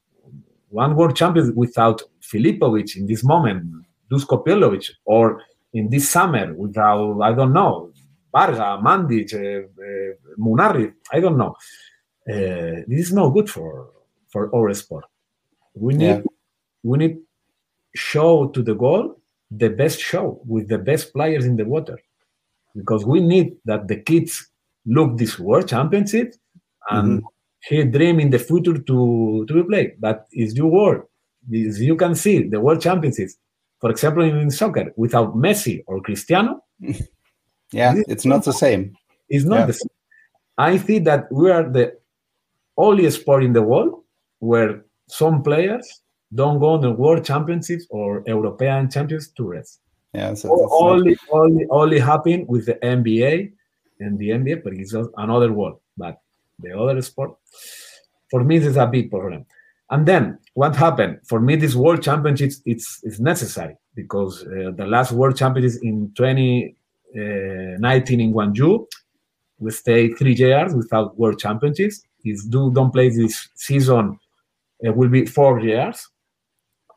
One 0.69 0.95
World 0.95 1.15
Champion 1.15 1.53
without 1.55 2.01
Filipovic 2.21 2.95
in 2.95 3.05
this 3.05 3.23
moment, 3.23 3.85
Dusko 4.11 4.43
Pijetlovic, 4.43 4.89
or 5.05 5.41
in 5.73 5.89
this 5.89 6.09
summer 6.09 6.53
without 6.53 7.21
I 7.21 7.33
don't 7.33 7.53
know 7.53 7.91
Varga, 8.33 8.79
Mandic, 8.81 9.33
uh, 9.33 9.67
uh, 9.67 10.13
Munarriz, 10.39 10.93
I 11.11 11.19
don't 11.19 11.37
know. 11.37 11.55
Uh, 12.27 12.81
this 12.87 13.07
is 13.07 13.13
not 13.13 13.29
good 13.29 13.49
for 13.49 13.89
for 14.29 14.53
our 14.55 14.73
sport. 14.73 15.05
We 15.75 15.93
need 15.93 16.07
yeah. 16.07 16.21
we 16.83 16.97
need 16.97 17.17
show 17.95 18.47
to 18.47 18.63
the 18.63 18.73
goal 18.73 19.21
the 19.57 19.69
best 19.69 19.99
show 19.99 20.41
with 20.45 20.67
the 20.67 20.77
best 20.77 21.13
players 21.13 21.45
in 21.45 21.55
the 21.55 21.65
water 21.65 21.99
because 22.75 23.05
we 23.05 23.19
need 23.19 23.55
that 23.65 23.87
the 23.87 23.97
kids 23.97 24.49
look 24.85 25.17
this 25.17 25.39
world 25.39 25.67
championship 25.67 26.33
and 26.89 27.19
mm-hmm. 27.19 27.27
he 27.61 27.83
dream 27.83 28.19
in 28.19 28.29
the 28.29 28.39
future 28.39 28.77
to 28.77 29.45
to 29.47 29.53
be 29.53 29.63
played 29.63 29.93
but 29.99 30.27
it's 30.31 30.53
your 30.55 30.69
world 30.69 31.01
as 31.53 31.81
you 31.81 31.95
can 31.95 32.15
see 32.15 32.43
the 32.43 32.59
world 32.59 32.81
championships 32.81 33.35
for 33.79 33.89
example 33.91 34.23
in 34.23 34.51
soccer 34.51 34.91
without 34.95 35.35
messi 35.35 35.83
or 35.87 36.01
cristiano 36.01 36.63
yeah 37.71 37.93
it's 38.07 38.25
not 38.25 38.43
the 38.43 38.53
same 38.53 38.95
it's 39.29 39.45
not 39.45 39.59
yeah. 39.59 39.65
the 39.65 39.73
same 39.73 39.95
i 40.57 40.77
think 40.77 41.05
that 41.05 41.31
we 41.31 41.49
are 41.51 41.69
the 41.69 41.93
only 42.77 43.09
sport 43.09 43.43
in 43.43 43.53
the 43.53 43.61
world 43.61 44.03
where 44.39 44.83
some 45.07 45.43
players 45.43 46.02
don't 46.33 46.59
go 46.59 46.69
on 46.69 46.81
the 46.81 46.91
World 46.91 47.23
Championships 47.25 47.85
or 47.89 48.23
European 48.25 48.89
Champions 48.89 49.29
to 49.29 49.47
rest. 49.47 49.79
Yeah, 50.13 50.33
so 50.35 50.67
only, 50.71 51.17
only, 51.31 51.65
only 51.69 51.99
happen 51.99 52.45
with 52.47 52.67
the 52.67 52.75
NBA 52.75 53.51
and 53.99 54.19
the 54.19 54.29
NBA, 54.29 54.63
but 54.63 54.73
it's 54.73 54.93
another 55.17 55.51
world. 55.51 55.79
But 55.97 56.21
the 56.59 56.77
other 56.77 57.01
sport, 57.01 57.35
for 58.29 58.43
me, 58.43 58.59
this 58.59 58.69
is 58.69 58.77
a 58.77 58.85
big 58.85 59.09
problem. 59.09 59.45
And 59.89 60.05
then 60.05 60.39
what 60.53 60.75
happened? 60.75 61.19
For 61.25 61.39
me, 61.39 61.55
this 61.55 61.75
World 61.75 62.03
Championships 62.03 62.61
it's, 62.65 62.99
it's 63.03 63.19
necessary 63.19 63.75
because 63.95 64.43
uh, 64.43 64.71
the 64.75 64.85
last 64.85 65.11
World 65.11 65.35
Championships 65.35 65.81
in 65.83 66.11
2019 66.15 66.75
uh, 67.15 68.23
in 68.23 68.33
Gwangju, 68.33 68.87
we 69.59 69.71
stayed 69.71 70.17
three 70.17 70.35
years 70.35 70.73
without 70.73 71.17
World 71.17 71.39
Championships. 71.39 72.03
If 72.23 72.49
do 72.49 72.71
don't 72.71 72.91
play 72.91 73.09
this 73.09 73.49
season, 73.55 74.17
it 74.79 74.95
will 74.95 75.09
be 75.09 75.25
four 75.25 75.59
years. 75.59 76.07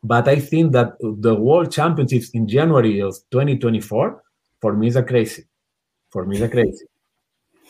But 0.07 0.27
I 0.29 0.39
think 0.39 0.71
that 0.71 0.93
the 1.01 1.35
World 1.35 1.69
Championships 1.69 2.29
in 2.29 2.47
January 2.47 3.01
of 3.01 3.13
2024, 3.31 4.23
for 4.61 4.73
me, 4.73 4.87
is 4.87 4.95
a 4.95 5.03
crazy. 5.03 5.43
For 6.09 6.25
me, 6.25 6.37
is 6.37 6.43
a 6.43 6.47
crazy. 6.49 6.85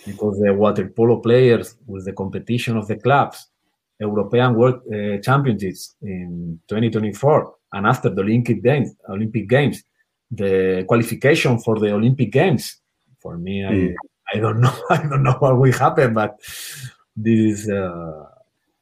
Because 0.06 0.40
the 0.40 0.54
water 0.54 0.88
polo 0.96 1.20
players 1.20 1.76
with 1.88 2.06
the 2.06 2.14
competition 2.14 2.78
of 2.78 2.88
the 2.88 2.98
clubs, 2.98 3.48
European 4.00 4.54
World 4.54 4.82
uh, 4.94 5.18
Championships 5.18 5.96
in 6.04 6.60
2024, 6.68 7.56
and 7.74 7.88
after 7.88 8.10
the 8.12 8.22
Olympic 8.22 8.62
Games, 8.62 8.94
Olympic 9.10 9.50
Games, 9.50 9.84
the 10.30 10.86
qualification 10.88 11.58
for 11.58 11.80
the 11.80 11.92
Olympic 11.92 12.32
Games, 12.32 12.82
for 13.20 13.38
me, 13.38 13.62
mm. 13.62 13.92
I. 13.92 13.96
I 14.34 14.40
don't 14.40 14.60
know, 14.60 14.74
I 14.90 14.98
don't 14.98 15.24
know 15.24 15.38
what 15.40 15.58
will 15.58 15.72
happen, 15.72 16.14
but 16.14 16.38
this 17.16 17.62
is. 17.62 17.70
Uh, 17.70 18.26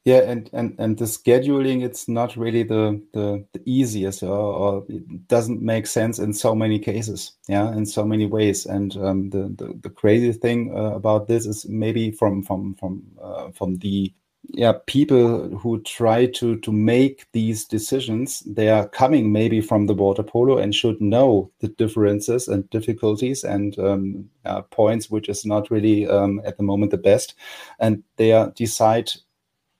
yeah, 0.05 0.19
and, 0.19 0.51
and, 0.53 0.75
and 0.77 0.99
the 0.99 1.05
scheduling, 1.05 1.83
it's 1.83 2.07
not 2.07 2.37
really 2.37 2.61
the, 2.61 3.01
the, 3.13 3.43
the 3.53 3.61
easiest 3.65 4.21
or, 4.21 4.29
or, 4.29 4.85
it 4.87 5.27
doesn't 5.27 5.63
make 5.63 5.87
sense 5.87 6.19
in 6.19 6.31
so 6.31 6.53
many 6.53 6.77
cases, 6.77 7.31
yeah, 7.47 7.71
in 7.71 7.87
so 7.87 8.05
many 8.05 8.27
ways. 8.27 8.67
And 8.67 8.95
um, 8.97 9.31
the, 9.31 9.51
the, 9.57 9.79
the, 9.81 9.89
crazy 9.89 10.31
thing 10.31 10.71
uh, 10.75 10.91
about 10.91 11.27
this 11.27 11.47
is 11.47 11.65
maybe 11.67 12.11
from 12.11 12.43
from 12.43 12.75
from 12.75 13.01
uh, 13.19 13.49
from 13.49 13.77
the 13.77 14.13
yeah 14.49 14.73
people 14.85 15.49
who 15.57 15.81
try 15.81 16.27
to 16.27 16.57
to 16.57 16.71
make 16.71 17.25
these 17.31 17.65
decisions 17.65 18.41
they 18.41 18.69
are 18.69 18.87
coming 18.89 19.31
maybe 19.31 19.59
from 19.59 19.87
the 19.87 19.93
water 19.93 20.21
polo 20.21 20.59
and 20.59 20.75
should 20.75 21.01
know 21.01 21.49
the 21.61 21.67
differences 21.67 22.47
and 22.47 22.69
difficulties 22.69 23.43
and 23.43 23.79
um, 23.79 24.29
uh, 24.45 24.61
points 24.61 25.09
which 25.09 25.29
is 25.29 25.45
not 25.45 25.71
really 25.71 26.07
um, 26.07 26.39
at 26.45 26.57
the 26.57 26.63
moment 26.63 26.91
the 26.91 26.97
best 26.97 27.33
and 27.79 28.03
they 28.17 28.33
are 28.33 28.51
decide 28.51 29.11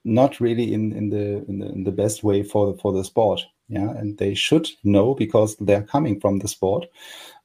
not 0.06 0.40
really 0.40 0.72
in, 0.72 0.92
in 0.92 1.10
the 1.10 1.44
in 1.48 1.58
the 1.58 1.66
in 1.66 1.84
the 1.84 1.92
best 1.92 2.22
way 2.22 2.42
for 2.42 2.72
the 2.72 2.78
for 2.78 2.92
the 2.92 3.04
sport. 3.04 3.44
Yeah, 3.68 3.90
and 3.90 4.16
they 4.18 4.34
should 4.34 4.68
know 4.84 5.14
because 5.14 5.56
they're 5.56 5.82
coming 5.82 6.20
from 6.20 6.38
the 6.38 6.48
sport. 6.48 6.86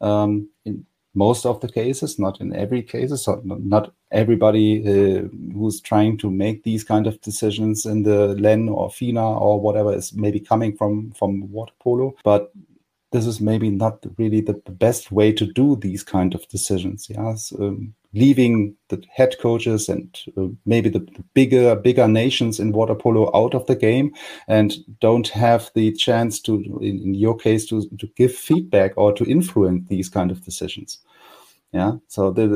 Um, 0.02 0.50
in 0.65 0.86
most 1.13 1.45
of 1.45 1.60
the 1.60 1.67
cases, 1.67 2.17
not 2.19 2.39
in 2.39 2.56
every 2.56 2.84
cases, 2.84 3.24
so 3.24 3.41
not 3.43 3.93
everybody 4.12 4.82
uh, 4.82 5.28
who's 5.54 5.82
trying 5.82 6.17
to 6.19 6.30
make 6.32 6.63
these 6.63 6.84
kind 6.84 7.08
of 7.08 7.19
decisions 7.21 7.86
in 7.86 8.04
the 8.04 8.36
LEN 8.36 8.69
or 8.69 8.89
FINA 8.89 9.39
or 9.39 9.60
whatever 9.60 9.93
is 9.93 10.13
maybe 10.13 10.39
coming 10.39 10.78
from 10.78 11.12
from 11.12 11.52
water 11.52 11.74
polo, 11.80 12.15
but 12.24 12.54
this 13.12 13.26
is 13.26 13.41
maybe 13.41 13.69
not 13.69 14.06
really 14.17 14.41
the, 14.41 14.54
best 14.54 15.12
way 15.12 15.34
to 15.34 15.45
do 15.45 15.76
these 15.76 16.02
kind 16.02 16.34
of 16.34 16.47
decisions. 16.47 17.08
Yes, 17.10 17.54
um, 17.60 17.93
leaving 18.13 18.76
the 18.89 19.02
head 19.13 19.36
coaches 19.39 19.88
and 19.88 20.19
uh, 20.38 20.47
maybe 20.65 20.89
the, 20.89 21.00
bigger 21.34 21.76
bigger 21.76 22.08
nations 22.08 22.60
in 22.60 22.71
water 22.74 22.95
polo 22.95 23.32
out 23.36 23.54
of 23.54 23.65
the 23.67 23.76
game 23.76 24.13
and 24.47 24.74
don't 25.00 25.30
have 25.30 25.71
the 25.76 25.91
chance 25.93 26.39
to 26.41 26.56
in, 26.82 27.00
in 27.00 27.13
your 27.13 27.38
case 27.38 27.65
to, 27.65 27.88
to 28.00 28.08
give 28.17 28.34
feedback 28.34 28.91
or 28.97 29.13
to 29.13 29.24
influence 29.26 29.88
these 29.88 30.10
kind 30.10 30.32
of 30.32 30.43
decisions. 30.43 31.00
Yeah? 31.71 31.93
So 32.08 32.32
the, 32.32 32.47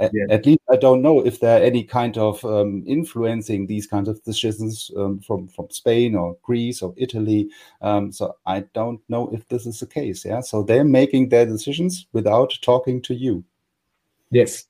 yeah, 0.00 0.08
yeah. 0.12 0.34
at 0.34 0.44
least 0.44 0.58
i 0.68 0.74
don't 0.76 1.02
know 1.02 1.24
if 1.24 1.38
there 1.38 1.60
are 1.60 1.64
any 1.64 1.84
kind 1.84 2.18
of 2.18 2.44
um, 2.44 2.82
influencing 2.84 3.68
these 3.68 3.86
kinds 3.86 4.08
of 4.08 4.22
decisions 4.24 4.90
um, 4.96 5.20
from 5.20 5.46
from 5.46 5.70
spain 5.70 6.16
or 6.16 6.36
greece 6.42 6.82
or 6.82 6.94
italy. 6.96 7.48
Um, 7.80 8.10
so 8.10 8.34
i 8.44 8.60
don't 8.74 9.00
know 9.08 9.30
if 9.32 9.46
this 9.48 9.66
is 9.66 9.78
the 9.78 9.86
case 9.86 10.24
yeah? 10.24 10.40
So 10.40 10.64
they're 10.64 10.84
making 10.84 11.28
their 11.28 11.46
decisions 11.46 12.06
without 12.12 12.58
talking 12.60 13.00
to 13.02 13.14
you 13.14 13.44
Yes, 14.34 14.66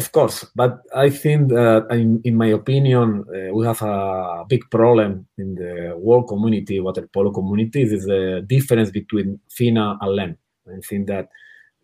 of 0.00 0.10
course. 0.10 0.46
But 0.56 0.80
I 0.94 1.10
think 1.10 1.50
that, 1.50 1.86
in, 1.90 2.20
in 2.24 2.34
my 2.34 2.48
opinion, 2.60 3.24
uh, 3.28 3.52
we 3.54 3.66
have 3.66 3.82
a 3.82 4.44
big 4.48 4.62
problem 4.70 5.26
in 5.36 5.54
the 5.54 5.94
world 5.96 6.28
community, 6.28 6.80
water 6.80 7.06
polo 7.12 7.30
community. 7.30 7.82
Is 7.82 8.04
the 8.06 8.42
difference 8.46 8.90
between 8.90 9.38
FINA 9.56 9.98
and 10.00 10.10
LEN. 10.16 10.32
I 10.66 10.80
think 10.88 11.06
that 11.08 11.28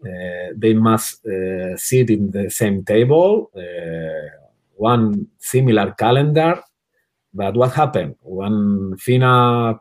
Uh, 0.05 0.53
they 0.63 0.75
must 0.75 1.25
uh, 1.25 1.73
sit 1.81 2.11
in 2.11 2.31
the 2.31 2.51
same 2.51 2.85
table, 2.85 3.49
uh, 3.57 4.29
one 4.77 5.05
similar 5.39 5.95
calendar. 5.97 6.61
But 7.33 7.57
what 7.57 7.73
happened 7.73 8.17
when 8.21 8.97
FINA 9.05 9.33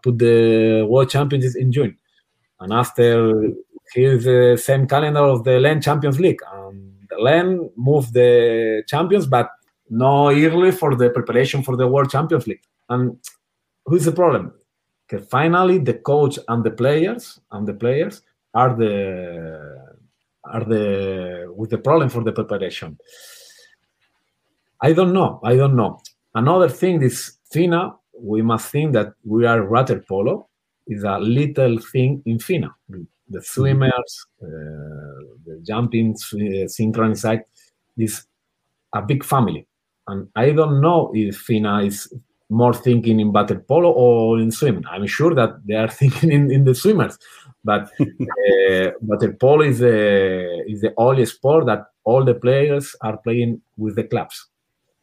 put 0.02 0.15
the 0.19 0.86
World 0.88 1.10
Championships 1.10 1.58
in 1.63 1.72
June, 1.76 1.93
and 2.62 2.72
after 2.72 3.34
here's 3.93 4.24
the 4.24 4.56
same 4.56 4.88
calendar 4.88 5.26
of 5.28 5.43
the 5.43 5.60
LEN 5.60 5.82
Champions 5.82 6.17
League, 6.26 6.41
moved 7.75 8.13
the 8.13 8.83
champions, 8.88 9.27
but 9.27 9.49
no 9.89 10.29
early 10.29 10.71
for 10.71 10.95
the 10.95 11.09
preparation 11.09 11.63
for 11.63 11.75
the 11.75 11.88
World 11.88 12.09
Champions 12.09 12.47
League. 12.47 12.63
And 12.89 13.17
who's 13.86 14.05
the 14.05 14.12
problem? 14.12 14.53
Okay, 15.12 15.23
finally, 15.29 15.77
the 15.79 15.95
coach 15.95 16.39
and 16.47 16.63
the 16.63 16.71
players 16.71 17.39
and 17.51 17.67
the 17.67 17.73
players 17.73 18.21
are 18.53 18.75
the 18.75 19.93
are 20.45 20.63
the 20.63 21.53
with 21.55 21.69
the 21.69 21.77
problem 21.77 22.09
for 22.09 22.23
the 22.23 22.31
preparation. 22.31 22.97
I 24.81 24.93
don't 24.93 25.13
know. 25.13 25.39
I 25.43 25.55
don't 25.55 25.75
know. 25.75 26.01
Another 26.36 26.69
thing 26.69 27.01
is 27.01 27.38
FINA. 27.51 27.95
We 28.19 28.41
must 28.41 28.69
think 28.71 28.93
that 28.93 29.13
we 29.23 29.45
are 29.45 29.65
water 29.65 30.03
polo 30.07 30.49
is 30.88 31.03
a 31.03 31.17
little 31.19 31.77
thing 31.79 32.21
in 32.25 32.39
FINA. 32.39 32.69
The 33.29 33.41
swimmers, 33.41 34.25
uh, 34.41 34.47
the 35.45 35.60
jumping, 35.65 36.15
uh, 36.15 36.67
synchronized, 36.67 37.43
is 37.97 38.25
a 38.93 39.01
big 39.01 39.23
family. 39.23 39.67
And 40.08 40.27
I 40.36 40.51
don't 40.51 40.82
know 40.82 41.12
if 41.13 41.38
FINA 41.38 41.84
is 41.84 42.13
more 42.49 42.73
thinking 42.73 43.19
in 43.19 43.32
water 43.32 43.60
polo 43.60 43.91
or 43.91 44.39
in 44.39 44.51
swimming. 44.51 44.86
I'm 44.89 45.08
sure 45.08 45.34
that 45.36 45.65
they 45.65 45.75
are 45.75 45.88
thinking 45.99 46.32
in, 46.32 46.51
in 46.51 46.63
the 46.63 46.75
swimmers, 46.75 47.17
but 47.63 47.89
uh, 47.99 48.91
water 49.01 49.34
polo 49.34 49.63
is 49.63 49.79
the 49.79 50.63
is 50.67 50.82
the 50.82 50.93
only 50.97 51.25
sport 51.25 51.65
that 51.65 51.86
all 52.03 52.23
the 52.23 52.36
players 52.36 52.95
are 53.01 53.17
playing 53.17 53.62
with 53.77 53.95
the 53.95 54.03
clubs. 54.03 54.47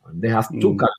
And 0.07 0.23
they 0.23 0.29
have 0.29 0.49
two 0.49 0.75
mm. 0.75 0.79
calendars, 0.79 0.97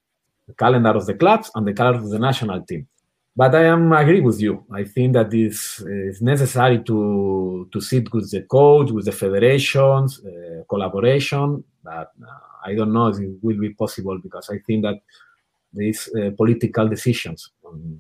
the 0.47 0.54
calendar 0.54 0.89
of 0.89 1.06
the 1.06 1.13
clubs 1.13 1.51
and 1.56 1.67
the 1.67 1.73
calendar 1.73 2.04
of 2.04 2.10
the 2.10 2.19
national 2.19 2.62
team. 2.65 2.88
But 3.36 3.56
I 3.56 3.63
am 3.65 3.94
agree 3.94 4.22
with 4.22 4.41
you. 4.41 4.65
I 4.72 4.84
think 4.84 5.13
that 5.13 5.32
this 5.32 5.80
is 5.80 6.22
necessary 6.22 6.84
to 6.84 7.67
to 7.72 7.82
sit 7.82 8.12
with 8.13 8.30
the 8.32 8.41
coach, 8.41 8.91
with 8.91 9.06
the 9.06 9.13
federations, 9.13 10.20
uh, 10.26 10.63
collaboration. 10.67 11.63
But 11.84 12.12
uh, 12.22 12.39
I 12.65 12.76
don't 12.76 12.91
know 12.91 13.08
if 13.08 13.20
it 13.20 13.32
will 13.41 13.58
be 13.58 13.74
possible 13.74 14.20
because 14.22 14.50
I 14.50 14.60
think 14.60 14.84
that 14.84 15.00
these 15.74 16.10
uh, 16.15 16.32
political 16.36 16.88
decisions. 16.89 17.50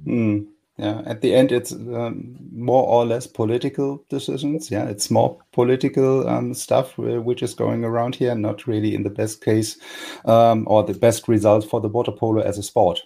Mm, 0.05 0.47
yeah, 0.77 1.01
at 1.05 1.21
the 1.21 1.33
end, 1.33 1.51
it's 1.51 1.71
um, 1.71 2.37
more 2.51 2.85
or 2.85 3.05
less 3.05 3.27
political 3.27 4.03
decisions. 4.09 4.69
Yeah, 4.69 4.85
it's 4.85 5.09
more 5.09 5.37
political 5.53 6.27
um, 6.27 6.53
stuff 6.53 6.97
uh, 6.99 7.21
which 7.21 7.43
is 7.43 7.53
going 7.53 7.85
around 7.85 8.15
here, 8.15 8.35
not 8.35 8.67
really 8.67 8.95
in 8.95 9.03
the 9.03 9.09
best 9.09 9.43
case 9.43 9.77
um, 10.25 10.65
or 10.67 10.83
the 10.83 10.93
best 10.93 11.27
result 11.27 11.69
for 11.69 11.79
the 11.79 11.87
water 11.87 12.11
polo 12.11 12.41
as 12.41 12.57
a 12.57 12.63
sport. 12.63 13.01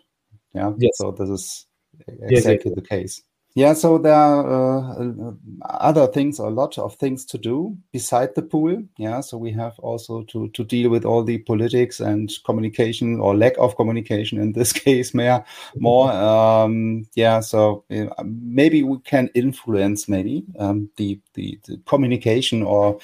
Yeah, 0.53 0.71
yes. 0.77 0.97
so 0.97 1.11
this 1.11 1.29
is 1.29 1.64
exactly 2.07 2.31
yes, 2.31 2.45
yes. 2.65 2.75
the 2.75 2.81
case. 2.81 3.21
Yeah, 3.57 3.71
so 3.71 3.97
there 3.97 4.13
are 4.13 4.99
uh, 5.01 5.31
other 5.63 6.07
things, 6.07 6.39
a 6.39 6.47
lot 6.47 6.77
of 6.77 6.95
things 6.95 7.23
to 7.27 7.37
do 7.37 7.77
beside 7.93 8.35
the 8.35 8.41
pool. 8.41 8.83
Yeah, 8.97 9.21
so 9.21 9.37
we 9.37 9.51
have 9.53 9.79
also 9.79 10.23
to 10.23 10.49
to 10.49 10.65
deal 10.65 10.89
with 10.89 11.05
all 11.05 11.23
the 11.23 11.37
politics 11.37 12.01
and 12.01 12.29
communication 12.43 13.21
or 13.21 13.33
lack 13.33 13.57
of 13.57 13.77
communication 13.77 14.41
in 14.41 14.51
this 14.51 14.73
case, 14.85 15.13
more. 15.13 15.45
More, 15.77 16.11
um, 16.11 17.07
yeah. 17.15 17.39
So 17.39 17.85
uh, 17.89 18.23
maybe 18.25 18.83
we 18.83 18.99
can 19.05 19.29
influence 19.35 20.09
maybe 20.09 20.43
um, 20.59 20.89
the, 20.97 21.17
the, 21.35 21.57
the 21.65 21.77
communication 21.85 22.61
or 22.61 22.99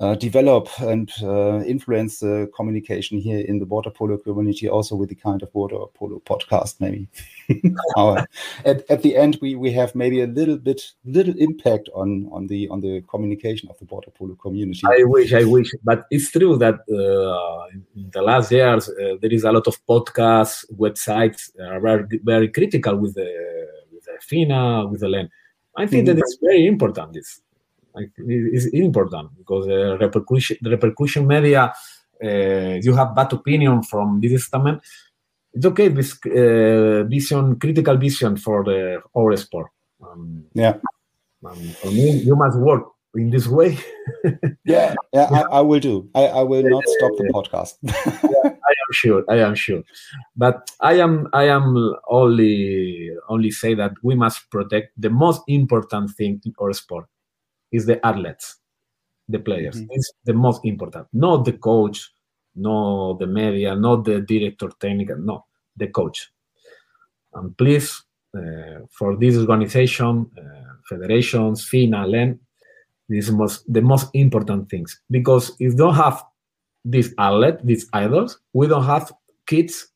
uh, 0.00 0.14
develop 0.14 0.70
and 0.80 1.12
uh, 1.22 1.62
influence 1.66 2.20
the 2.20 2.50
communication 2.56 3.18
here 3.18 3.40
in 3.40 3.58
the 3.58 3.66
water 3.66 3.90
polo 3.90 4.16
community, 4.16 4.66
also 4.66 4.96
with 4.96 5.10
the 5.10 5.14
kind 5.14 5.42
of 5.42 5.50
water 5.52 5.76
polo 5.92 6.20
podcast, 6.20 6.80
maybe. 6.80 7.06
Our, 7.96 8.26
at, 8.64 8.88
at 8.90 9.02
the 9.02 9.16
end, 9.16 9.38
we 9.40 9.54
we 9.54 9.72
have 9.72 9.94
maybe 9.94 10.20
a 10.20 10.26
little 10.26 10.56
bit 10.56 10.80
little 11.04 11.34
impact 11.38 11.88
on 11.94 12.28
on 12.32 12.46
the 12.46 12.68
on 12.68 12.80
the 12.80 13.02
communication 13.02 13.68
of 13.68 13.78
the 13.78 13.86
water 13.86 14.10
polo 14.10 14.34
community. 14.34 14.80
I 14.86 15.04
wish 15.04 15.32
i 15.32 15.44
wish 15.44 15.70
but 15.84 16.04
it's 16.10 16.30
true 16.30 16.56
that 16.58 16.76
uh, 16.90 17.78
in 17.96 18.10
the 18.10 18.22
last 18.22 18.50
years 18.52 18.88
uh, 18.88 19.16
there 19.20 19.32
is 19.32 19.44
a 19.44 19.52
lot 19.52 19.66
of 19.66 19.76
podcasts 19.86 20.64
websites 20.76 21.50
are 21.60 21.80
very, 21.80 22.04
very 22.22 22.48
critical 22.48 22.96
with 22.96 23.14
the 23.14 23.30
with 23.92 24.04
the 24.04 24.16
fina 24.20 24.86
with 24.86 25.00
the 25.00 25.08
LEN 25.08 25.28
i 25.76 25.86
think 25.86 26.06
mm-hmm. 26.06 26.16
that 26.16 26.22
it's 26.22 26.38
very 26.40 26.66
important 26.66 27.12
this. 27.12 27.40
It's 27.92 28.66
important 28.66 29.36
because 29.36 29.66
the 29.66 29.98
repercussion 29.98 30.56
the 30.62 30.70
repercussion 30.70 31.26
media 31.26 31.72
uh, 32.22 32.74
you 32.86 32.94
have 32.94 33.14
bad 33.14 33.32
opinion 33.32 33.82
from 33.82 34.20
this 34.20 34.44
statement 34.44 34.80
it's 35.52 35.66
okay 35.66 35.88
this 35.88 36.18
uh, 36.26 37.04
vision 37.08 37.58
critical 37.58 37.96
vision 37.96 38.36
for 38.36 38.64
the 38.64 39.00
our 39.16 39.36
sport 39.36 39.70
um, 40.02 40.44
yeah. 40.54 40.76
Um, 41.44 41.56
for 41.80 41.88
me, 41.88 42.10
you 42.18 42.36
must 42.36 42.58
work 42.58 42.84
in 43.14 43.30
this 43.30 43.46
way. 43.46 43.78
yeah, 44.64 44.94
yeah, 45.12 45.28
I, 45.30 45.58
I, 45.58 45.60
will 45.60 45.80
do. 45.80 46.08
I, 46.14 46.26
I 46.26 46.42
will 46.42 46.62
not 46.62 46.84
stop 46.86 47.12
the 47.16 47.30
podcast. 47.32 47.74
yeah, 47.82 48.50
I 48.50 48.72
am 48.72 48.92
sure. 48.92 49.24
I 49.28 49.38
am 49.38 49.54
sure. 49.54 49.82
But 50.36 50.70
I 50.80 50.94
am. 50.94 51.28
I 51.32 51.44
am 51.44 51.94
only 52.08 53.10
only 53.28 53.50
say 53.50 53.74
that 53.74 53.92
we 54.02 54.14
must 54.14 54.50
protect 54.50 54.92
the 55.00 55.10
most 55.10 55.42
important 55.48 56.10
thing 56.10 56.40
in 56.44 56.52
our 56.60 56.72
sport 56.72 57.06
is 57.72 57.86
the 57.86 58.04
athletes, 58.04 58.56
the 59.28 59.38
players. 59.38 59.76
Mm-hmm. 59.76 59.92
It's 59.92 60.12
the 60.24 60.34
most 60.34 60.64
important, 60.64 61.06
not 61.12 61.44
the 61.44 61.52
coach, 61.52 62.10
not 62.54 63.18
the 63.18 63.26
media, 63.26 63.74
not 63.74 64.04
the 64.04 64.20
director 64.20 64.70
technical. 64.78 65.18
No, 65.18 65.46
the 65.76 65.88
coach. 65.88 66.32
And 67.32 67.56
please 67.56 68.02
uh, 68.36 68.86
for 68.90 69.16
this 69.16 69.36
organization, 69.36 70.30
uh, 70.38 70.72
federations, 70.88 71.64
FINA, 71.64 72.06
LEN, 72.06 72.38
this 73.08 73.26
is 73.26 73.32
most, 73.32 73.72
the 73.72 73.82
most 73.82 74.08
important 74.14 74.68
things. 74.70 75.00
Because 75.10 75.52
if 75.58 75.76
don't 75.76 75.94
have 75.94 76.22
this 76.84 77.12
outlet, 77.18 77.64
these 77.66 77.88
idols, 77.92 78.38
we 78.52 78.66
don't 78.66 78.84
have 78.84 79.12
kids 79.46 79.88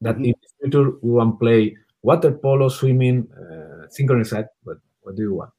that 0.00 0.16
mm-hmm. 0.16 0.24
in 0.26 0.34
the 0.40 0.48
future 0.60 0.90
we 1.02 1.10
want 1.12 1.40
play 1.40 1.76
water 2.02 2.32
polo, 2.32 2.68
swimming, 2.68 3.26
uh, 3.32 3.88
synchronized. 3.88 4.46
But 4.64 4.78
what 5.00 5.16
do 5.16 5.22
you 5.22 5.34
want? 5.34 5.50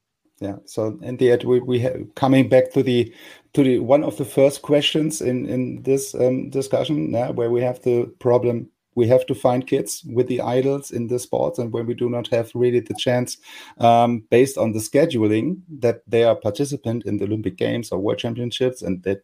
Yeah. 0.43 0.57
So 0.65 0.99
in 1.01 1.17
the 1.17 1.31
end, 1.31 1.43
we 1.43 1.59
we 1.59 1.79
have, 1.79 1.95
coming 2.15 2.49
back 2.49 2.71
to 2.73 2.83
the 2.83 3.13
to 3.53 3.63
the 3.63 3.79
one 3.79 4.03
of 4.03 4.17
the 4.17 4.25
first 4.25 4.61
questions 4.61 5.21
in 5.21 5.45
in 5.45 5.81
this 5.83 6.13
um, 6.15 6.49
discussion, 6.49 7.13
yeah, 7.13 7.29
where 7.29 7.49
we 7.49 7.61
have 7.61 7.81
the 7.83 8.05
problem 8.19 8.69
we 8.95 9.07
have 9.07 9.25
to 9.25 9.35
find 9.35 9.67
kids 9.67 10.03
with 10.05 10.27
the 10.27 10.41
idols 10.41 10.91
in 10.91 11.07
the 11.07 11.19
sports 11.19 11.59
and 11.59 11.71
when 11.71 11.85
we 11.85 11.93
do 11.93 12.09
not 12.09 12.27
have 12.27 12.51
really 12.53 12.79
the 12.79 12.93
chance 12.95 13.37
um, 13.79 14.23
based 14.29 14.57
on 14.57 14.71
the 14.71 14.79
scheduling 14.79 15.61
that 15.79 16.01
they 16.07 16.23
are 16.23 16.35
participant 16.35 17.03
in 17.05 17.17
the 17.17 17.25
olympic 17.25 17.57
games 17.57 17.91
or 17.91 17.99
world 17.99 18.19
championships 18.19 18.81
and 18.81 19.01
that 19.03 19.23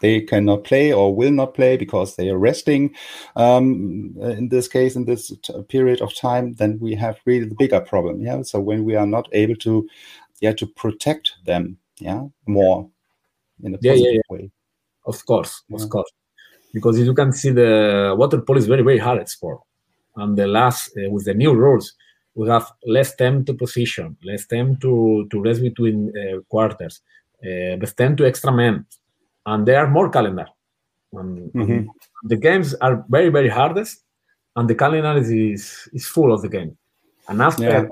they 0.00 0.20
cannot 0.20 0.64
play 0.64 0.92
or 0.92 1.14
will 1.14 1.30
not 1.30 1.54
play 1.54 1.76
because 1.76 2.16
they 2.16 2.28
are 2.28 2.38
resting 2.38 2.94
um, 3.36 4.14
in 4.20 4.48
this 4.48 4.68
case 4.68 4.94
in 4.94 5.06
this 5.06 5.32
period 5.68 6.00
of 6.02 6.14
time 6.14 6.52
then 6.54 6.78
we 6.80 6.94
have 6.94 7.18
really 7.24 7.48
the 7.48 7.54
bigger 7.54 7.80
problem 7.80 8.20
yeah 8.20 8.42
so 8.42 8.60
when 8.60 8.84
we 8.84 8.94
are 8.94 9.06
not 9.06 9.28
able 9.32 9.56
to 9.56 9.88
yeah 10.40 10.52
to 10.52 10.66
protect 10.66 11.34
them 11.44 11.78
yeah 11.98 12.22
more 12.46 12.88
in 13.62 13.74
a 13.74 13.78
positive 13.78 13.98
yeah, 13.98 14.10
yeah, 14.10 14.12
yeah. 14.12 14.36
way. 14.36 14.50
Of 15.06 15.24
course 15.24 15.62
of 15.72 15.88
course. 15.88 16.10
Because 16.72 16.98
you 16.98 17.14
can 17.14 17.32
see 17.32 17.50
the 17.50 18.14
water 18.18 18.40
polo 18.40 18.58
is 18.58 18.66
very 18.66 18.82
very 18.82 18.98
hard 18.98 19.26
sport. 19.28 19.60
And 20.16 20.36
the 20.36 20.46
last 20.46 20.90
uh, 20.96 21.10
with 21.10 21.24
the 21.24 21.34
new 21.34 21.54
rules 21.54 21.94
we 22.34 22.48
have 22.48 22.70
less 22.84 23.14
time 23.16 23.44
to 23.46 23.54
position 23.54 24.16
less 24.22 24.46
time 24.46 24.76
to 24.78 25.26
to 25.30 25.40
rest 25.40 25.62
between 25.62 26.12
uh, 26.16 26.40
quarters 26.48 27.00
uh, 27.44 27.76
less 27.80 27.94
time 27.94 28.16
to 28.16 28.26
extra 28.26 28.52
men. 28.52 28.84
And 29.46 29.66
there 29.66 29.78
are 29.78 29.88
more 29.88 30.10
calendar. 30.10 30.46
And, 31.12 31.52
mm-hmm. 31.52 31.72
and 31.72 31.90
the 32.24 32.36
games 32.36 32.74
are 32.74 33.04
very 33.08 33.30
very 33.30 33.48
hardest 33.48 34.02
and 34.56 34.68
the 34.68 34.74
calendar 34.74 35.16
is 35.18 35.88
is 35.92 36.06
full 36.06 36.32
of 36.32 36.42
the 36.42 36.48
game. 36.48 36.76
And 37.28 37.40
after 37.40 37.64
yeah. 37.64 37.88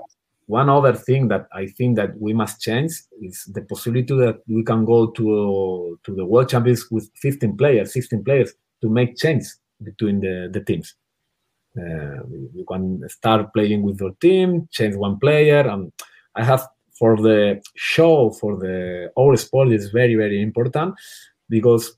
One 0.47 0.69
other 0.69 0.95
thing 0.95 1.29
that 1.29 1.47
i 1.53 1.67
think 1.67 1.97
that 1.97 2.11
we 2.21 2.33
must 2.33 2.61
change 2.61 2.93
is 3.23 3.45
the 3.53 3.63
possibility 3.63 4.15
that 4.15 4.41
we 4.47 4.63
can 4.63 4.85
go 4.85 5.07
to 5.09 5.99
to 6.05 6.15
the 6.15 6.25
world 6.25 6.49
champions 6.49 6.91
with 6.91 7.09
15 7.17 7.57
players 7.57 7.93
16 7.93 8.23
players 8.25 8.55
to 8.83 8.91
make 8.91 9.17
change 9.17 9.47
between 9.83 10.21
the, 10.21 10.49
the 10.53 10.61
teams. 10.61 10.95
Uh, 11.77 12.23
you 12.55 12.65
can 12.69 13.03
start 13.09 13.53
playing 13.53 13.83
with 13.83 13.99
your 14.01 14.13
team, 14.21 14.69
change 14.71 14.95
one 14.95 15.19
player, 15.19 15.69
and 15.69 15.93
I 16.37 16.45
have 16.45 16.67
for 16.97 17.17
the 17.17 17.61
show 17.75 18.31
for 18.31 18.57
the 18.57 19.11
our 19.19 19.37
sport 19.37 19.73
is 19.73 19.91
very 19.91 20.15
very 20.15 20.41
important 20.41 20.95
because 21.49 21.97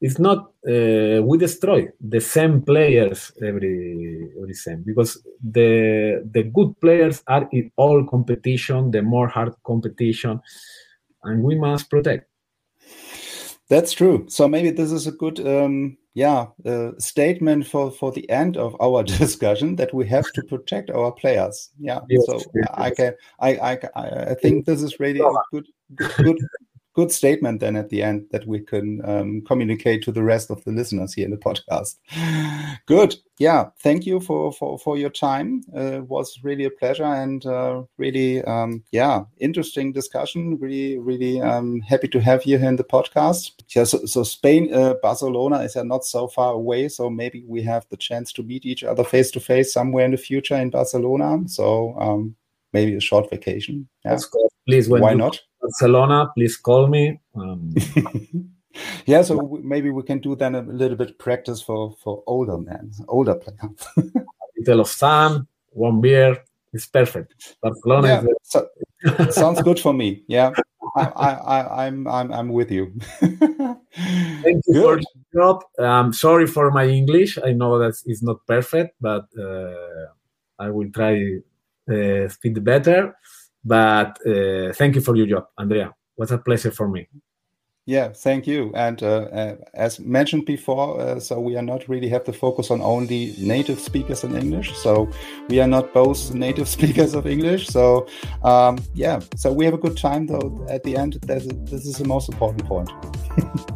it's 0.00 0.18
not 0.18 0.52
uh, 0.68 1.20
we 1.22 1.38
destroy 1.38 1.88
the 2.00 2.20
same 2.20 2.62
players 2.62 3.32
every 3.42 4.30
every 4.40 4.54
same 4.54 4.82
because 4.82 5.22
the 5.42 6.22
the 6.30 6.44
good 6.44 6.78
players 6.80 7.22
are 7.26 7.48
in 7.52 7.70
all 7.76 8.04
competition, 8.04 8.90
the 8.90 9.02
more 9.02 9.28
hard 9.28 9.54
competition, 9.64 10.40
and 11.24 11.42
we 11.42 11.56
must 11.56 11.90
protect 11.90 12.28
That's 13.68 13.92
true. 13.92 14.24
So 14.28 14.48
maybe 14.48 14.70
this 14.70 14.92
is 14.92 15.06
a 15.06 15.12
good, 15.12 15.46
um, 15.46 15.98
yeah, 16.14 16.46
uh, 16.64 16.92
statement 16.98 17.66
for 17.66 17.90
for 17.90 18.10
the 18.12 18.28
end 18.30 18.56
of 18.56 18.74
our 18.80 19.02
discussion 19.18 19.76
that 19.76 19.92
we 19.92 20.06
have 20.08 20.24
to 20.32 20.42
protect 20.42 20.90
our 20.90 21.12
players. 21.12 21.70
Yeah. 21.78 22.00
Yes, 22.08 22.24
so 22.26 22.40
yes. 22.54 22.66
I 22.72 22.90
can, 22.90 23.14
I, 23.40 23.56
I, 23.56 23.78
I 24.30 24.34
think 24.34 24.64
this 24.64 24.82
is 24.82 24.98
really 24.98 25.20
good, 25.52 25.66
good, 25.94 26.16
good 26.24 26.38
good 26.98 27.12
statement 27.12 27.60
then 27.60 27.76
at 27.76 27.90
the 27.90 28.02
end 28.02 28.26
that 28.32 28.44
we 28.44 28.58
can 28.58 29.00
um, 29.04 29.40
communicate 29.42 30.02
to 30.02 30.10
the 30.10 30.24
rest 30.24 30.50
of 30.50 30.64
the 30.64 30.72
listeners 30.72 31.14
here 31.14 31.24
in 31.24 31.30
the 31.30 31.36
podcast. 31.36 31.94
Good. 32.86 33.14
Yeah. 33.38 33.68
Thank 33.84 34.04
you 34.04 34.18
for 34.18 34.52
for, 34.52 34.80
for 34.80 34.98
your 34.98 35.10
time. 35.10 35.62
Uh, 35.72 35.98
it 36.00 36.08
was 36.08 36.40
really 36.42 36.64
a 36.64 36.70
pleasure 36.70 37.04
and 37.04 37.46
uh, 37.46 37.82
really 37.98 38.42
um, 38.42 38.82
yeah 38.90 39.22
interesting 39.38 39.92
discussion. 39.92 40.58
Really 40.58 40.98
really 40.98 41.40
um, 41.40 41.80
happy 41.82 42.08
to 42.08 42.20
have 42.20 42.44
you 42.44 42.58
here 42.58 42.68
in 42.68 42.74
the 42.74 42.90
podcast. 42.96 43.52
Yeah. 43.76 43.84
So, 43.84 44.04
so 44.06 44.24
Spain, 44.24 44.74
uh, 44.74 44.94
Barcelona 45.00 45.58
is 45.60 45.76
not 45.76 46.04
so 46.04 46.26
far 46.26 46.54
away. 46.54 46.88
So 46.88 47.08
maybe 47.08 47.44
we 47.46 47.62
have 47.62 47.86
the 47.90 47.96
chance 47.96 48.32
to 48.32 48.42
meet 48.42 48.66
each 48.66 48.82
other 48.82 49.04
face 49.04 49.30
to 49.32 49.40
face 49.40 49.72
somewhere 49.72 50.04
in 50.04 50.10
the 50.10 50.24
future 50.30 50.56
in 50.56 50.70
Barcelona. 50.70 51.46
So 51.46 51.94
um, 52.00 52.34
maybe 52.72 52.96
a 52.96 53.00
short 53.00 53.30
vacation. 53.30 53.88
Yeah. 54.04 54.18
Please, 54.66 54.88
why 54.88 55.14
not? 55.14 55.40
Barcelona, 55.68 56.30
please 56.34 56.56
call 56.56 56.86
me. 56.86 57.20
Um, 57.34 57.74
yeah, 59.06 59.22
so 59.22 59.60
maybe 59.62 59.90
we 59.90 60.02
can 60.02 60.18
do 60.18 60.34
then 60.34 60.54
a 60.54 60.62
little 60.62 60.96
bit 60.96 61.18
practice 61.18 61.60
for 61.60 61.94
for 62.02 62.22
older 62.26 62.56
men, 62.56 62.90
older 63.08 63.34
players. 63.34 63.86
a 63.98 64.24
little 64.58 64.80
of 64.80 64.88
sun, 64.88 65.46
one 65.72 66.00
beer, 66.00 66.42
it's 66.72 66.86
perfect. 66.86 67.56
Barcelona 67.62 68.08
yeah, 68.08 68.22
so, 68.42 68.66
sounds 69.30 69.60
good 69.60 69.78
for 69.78 69.92
me. 69.92 70.22
Yeah, 70.26 70.52
I, 70.96 71.04
I, 71.04 71.86
I'm 71.86 72.06
I'm 72.08 72.32
I'm 72.32 72.48
with 72.48 72.70
you. 72.70 72.94
Thank 73.20 74.62
you 74.66 74.72
good. 74.72 74.82
for 74.82 74.96
the 74.96 75.24
job. 75.34 75.64
I'm 75.78 76.14
sorry 76.14 76.46
for 76.46 76.70
my 76.70 76.86
English. 76.86 77.38
I 77.44 77.52
know 77.52 77.78
that 77.78 77.94
it's 78.06 78.22
not 78.22 78.46
perfect, 78.46 78.96
but 79.02 79.26
uh, 79.38 80.06
I 80.58 80.70
will 80.70 80.90
try 80.90 81.40
uh, 81.92 82.28
speak 82.28 82.64
better. 82.64 83.14
But 83.68 84.18
uh, 84.26 84.72
thank 84.72 84.94
you 84.94 85.02
for 85.02 85.14
your 85.14 85.26
job, 85.26 85.48
Andrea. 85.58 85.94
What 86.16 86.30
a 86.30 86.38
pleasure 86.38 86.70
for 86.70 86.88
me. 86.88 87.06
Yeah, 87.84 88.08
thank 88.12 88.46
you. 88.46 88.70
And 88.74 89.02
uh, 89.02 89.06
uh, 89.06 89.56
as 89.72 89.98
mentioned 89.98 90.44
before, 90.44 91.00
uh, 91.00 91.20
so 91.20 91.40
we 91.40 91.56
are 91.56 91.62
not 91.62 91.88
really 91.88 92.08
have 92.10 92.24
to 92.24 92.34
focus 92.34 92.70
on 92.70 92.82
only 92.82 93.34
native 93.38 93.80
speakers 93.80 94.24
in 94.24 94.36
English. 94.36 94.76
So 94.76 95.08
we 95.48 95.60
are 95.60 95.66
not 95.66 95.94
both 95.94 96.34
native 96.34 96.68
speakers 96.76 97.14
of 97.14 97.26
English. 97.26 97.66
So 97.68 98.06
um, 98.42 98.78
yeah, 98.94 99.20
so 99.36 99.52
we 99.52 99.64
have 99.64 99.74
a 99.74 99.78
good 99.78 99.96
time 99.96 100.26
though. 100.26 100.66
At 100.68 100.82
the 100.82 100.96
end, 100.96 101.14
this 101.22 101.86
is 101.86 101.96
the 101.96 102.06
most 102.06 102.28
important 102.28 102.66
point. 102.66 102.90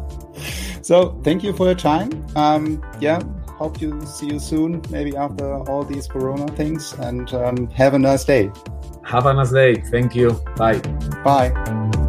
so 0.85 1.19
thank 1.23 1.43
you 1.43 1.53
for 1.53 1.65
your 1.65 1.75
time. 1.75 2.11
Um, 2.35 2.83
yeah, 2.99 3.19
hope 3.57 3.79
to 3.79 4.05
see 4.05 4.27
you 4.27 4.39
soon, 4.39 4.81
maybe 4.91 5.17
after 5.17 5.55
all 5.69 5.83
these 5.83 6.07
Corona 6.07 6.47
things. 6.51 6.93
And 6.93 7.33
um, 7.33 7.67
have 7.71 7.95
a 7.95 7.99
nice 7.99 8.25
day. 8.25 8.51
Have 9.03 9.25
a 9.25 9.33
nice 9.33 9.51
day. 9.51 9.75
Thank 9.75 10.15
you. 10.15 10.31
Bye. 10.55 10.79
Bye. 11.23 12.02